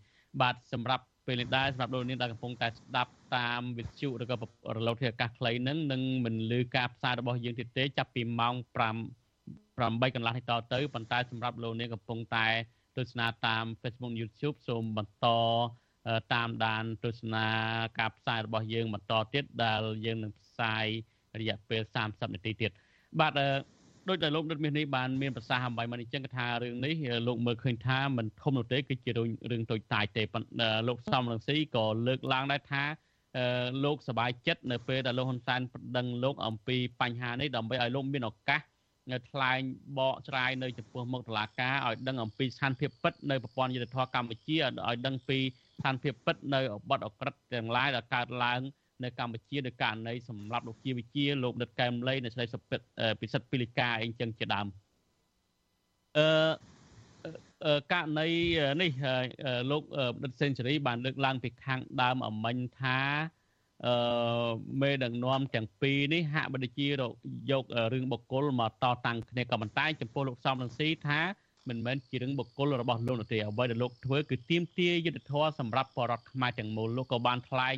[0.41, 4.35] បាទសម្រាប់ពេលនេះដែរសម្រាប់លោកនាងដែលកំពុងតែស្ដាប់តាមវិទ្យុឬក៏
[4.75, 8.55] រលកធាតុអាកាសខ្លីហ្នឹងនឹងមិនលឺការផ្សាយរបស់យើងទៀតទេចាប់ពីម៉ោង
[9.25, 12.47] 5 8កន្លះនេះតទៅប៉ុន្តែសម្រាប់លោកនាងកំពុងតែ
[12.97, 15.27] ទស្សនាតាម Facebook YouTube សូមបន្ត
[16.34, 17.46] តាមដានទស្សនា
[17.98, 20.86] ការផ្សាយរបស់យើងបន្តទៀតដែលយើងនឹងផ្សាយ
[21.40, 22.70] រយៈពេល30នាទីទៀត
[23.20, 23.32] បាទ
[24.08, 26.94] ដោយតែលោកដិតមាសនេះបានមានប្រសាសន៍អំបីមកនេះចឹងគឺថារឿងនេះ
[27.28, 29.10] លោកមើលឃើញថាមិនធំនោះទេគឺជា
[29.50, 30.22] រឿងតូចតាចទេ
[30.88, 32.82] លោកសំរងស៊ីក៏លើកឡើងដែរថា
[33.84, 38.60] លោកសบายចិត្តនៅពេលដែលលោកហ៊ុនសែនប្តឹងលោកអំពីបញ្ហានេះដើម្បីឲ្យលោកមានឱកាស
[39.30, 39.60] ថ្លែង
[39.98, 45.38] បកស្រាយនៅចំពោះមុខតុលាការឲ្យដឹងអំពីស្ថានភាពពិតនៅប្រព័ន្ធយុត្តិធម៌កម្ពុជាឲ្យដឹងពី
[45.75, 46.59] ស្ថានភាពពិតនៅ
[46.89, 48.59] បទអក្រិតទាំងឡាយដែលកើតឡើង
[49.03, 52.79] នៅកម្ពុជាដោយករណីសម្រាប់លោកជាវិជាលោកដិតកែមលីនៅស្រីសុពិត
[53.21, 54.67] ពិសិដ្ឋពីលីកាអីចឹងជាដើម
[56.17, 58.27] អឺករណី
[58.81, 58.91] នេះ
[59.71, 59.83] លោក
[60.23, 62.99] ដិតសេនស៊ូរីបានលើកឡើងពីខាងដើមអមិញថា
[63.85, 64.49] អឺ
[64.81, 66.87] មេដឹកនាំទាំងពីរនេះហាក់បីដូចជា
[67.51, 67.63] យក
[67.93, 71.19] រឿងបុគ្គលមកតតាំងគ្នាក៏ប៉ុន្តែចំពោះលោកសំរងស៊ីថា
[71.69, 77.75] មិនមែនជារឿងបុគ្គលរបស់លោកនោះទេអ្វីដែលលោកធ្វើគឺទាមទារយុទ្ធធម៌សម្រាប់បរតខ្មែរទាំងមូលលោកក៏បានថ្លែង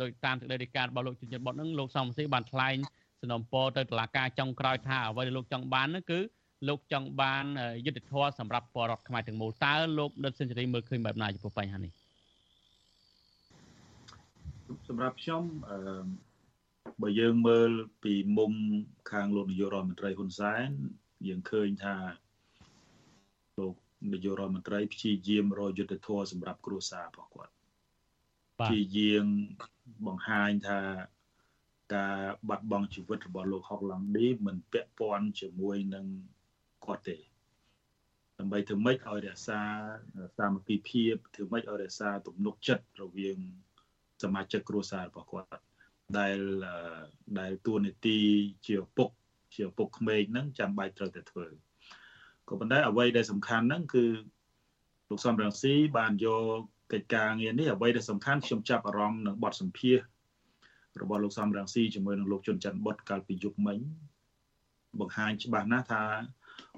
[0.00, 2.76] ដោយតាមសេចក្តីរាយការណ៍របស់លោកជំនិតបុតនឹងលោកសំស៊ីបានថ្លែង
[3.20, 6.18] សំណពរទៅតុលាការចុងក្រោយថាអ្វីដែលលោកចង់បាននោះគឺ
[6.68, 7.44] លោកចង់បាន
[7.86, 11.92] យុទ្ធធម៌សម្រាប់បរតខ្មែរទាំងមូលតើលោកដិតសេនស៊ូរីមើលឃើញបែបណាចំពោះបញ្ហានេះ
[14.88, 15.78] សម្រាប់ខ្ញុំអឺ
[17.02, 17.70] បើយើងមើល
[18.02, 18.52] ពីមុំ
[19.10, 20.68] ខាងលោកនាយករដ្ឋមន្ត្រីហ៊ុនសែន
[21.26, 22.21] យើងឃើញថាលោក
[24.10, 27.52] នាយករដ្ឋមន្ត្រីព្យាយាមរកយុទ្ធធម៌សម្រាប់គ្រួសាររបស់គាត់
[28.58, 29.26] ព្យាយាម
[30.06, 30.80] បង្ហាញថា
[31.94, 36.06] ការបាត់បង់ជីវិតរបស់លោកហុកឡង់ឌីមិនពាក់ព័ន្ធជាមួយនឹង
[36.84, 37.16] គាត់ទេ
[38.38, 39.60] ដើម្បីធ្វើម៉េចឲ្យរក្សា
[40.38, 43.38] សាមគ្គីភាពធ្វើម៉េចឲ្យរក្សាទំនុកចិត្តរវាង
[44.22, 45.62] សមាជិកគ្រួសាររបស់គាត់
[46.18, 46.38] ដែល
[47.38, 48.18] ដែលតួនាទី
[48.66, 49.08] ជាឪពុក
[49.54, 51.46] ជាឪពុកក្មេងហ្នឹងចាំបាច់ត្រូវតែធ្វើ
[52.48, 54.04] ក៏ប៉ុន្តែអ្វីដែលសំខាន់ហ្នឹងគឺ
[55.08, 56.60] លោកសំរងស៊ីបានយក
[56.92, 59.98] កិច្ចការងារនេះអ្វីដែលសំខាន់ខ្ញុំចាប់អារម្មណ៍នឹងបទសម្ភាស
[61.00, 63.78] របស់លោកសំរងស៊ីជាមួយនឹងលោកជុនច័ន្ទបុតកាលពីយប់មិញ
[65.00, 66.04] បង្ហាញច្បាស់ណាស់ថា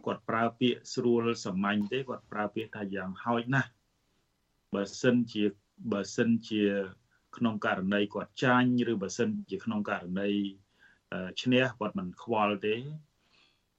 [0.07, 3.71] គាត់ប្រើពាក្យស្រួលសាមញ្ញទេគាត់ប្រើពាក្យថាយ៉ាងហោចណាស់
[4.75, 5.45] បើសិនជា
[5.93, 6.62] បើសិនជា
[7.37, 10.31] ក្នុងករណីគាត់ចាញ់ឬបើសិនជាក្នុងករណី
[11.43, 12.75] ឈ្នះគាត់មិនខ្វល់ទេ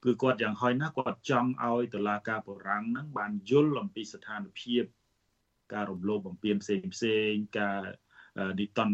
[0.05, 4.83] គឺគាត់យ៉ាងហោចណាស់គាត់ចង់ឲ្យតុលាការបុរាណហ្នឹងបានយល់អំពីស្ថានភាព
[5.73, 7.79] ការរំលោភបំពានផ្សេងផ្សេងការ
[8.59, 8.93] និតន្ត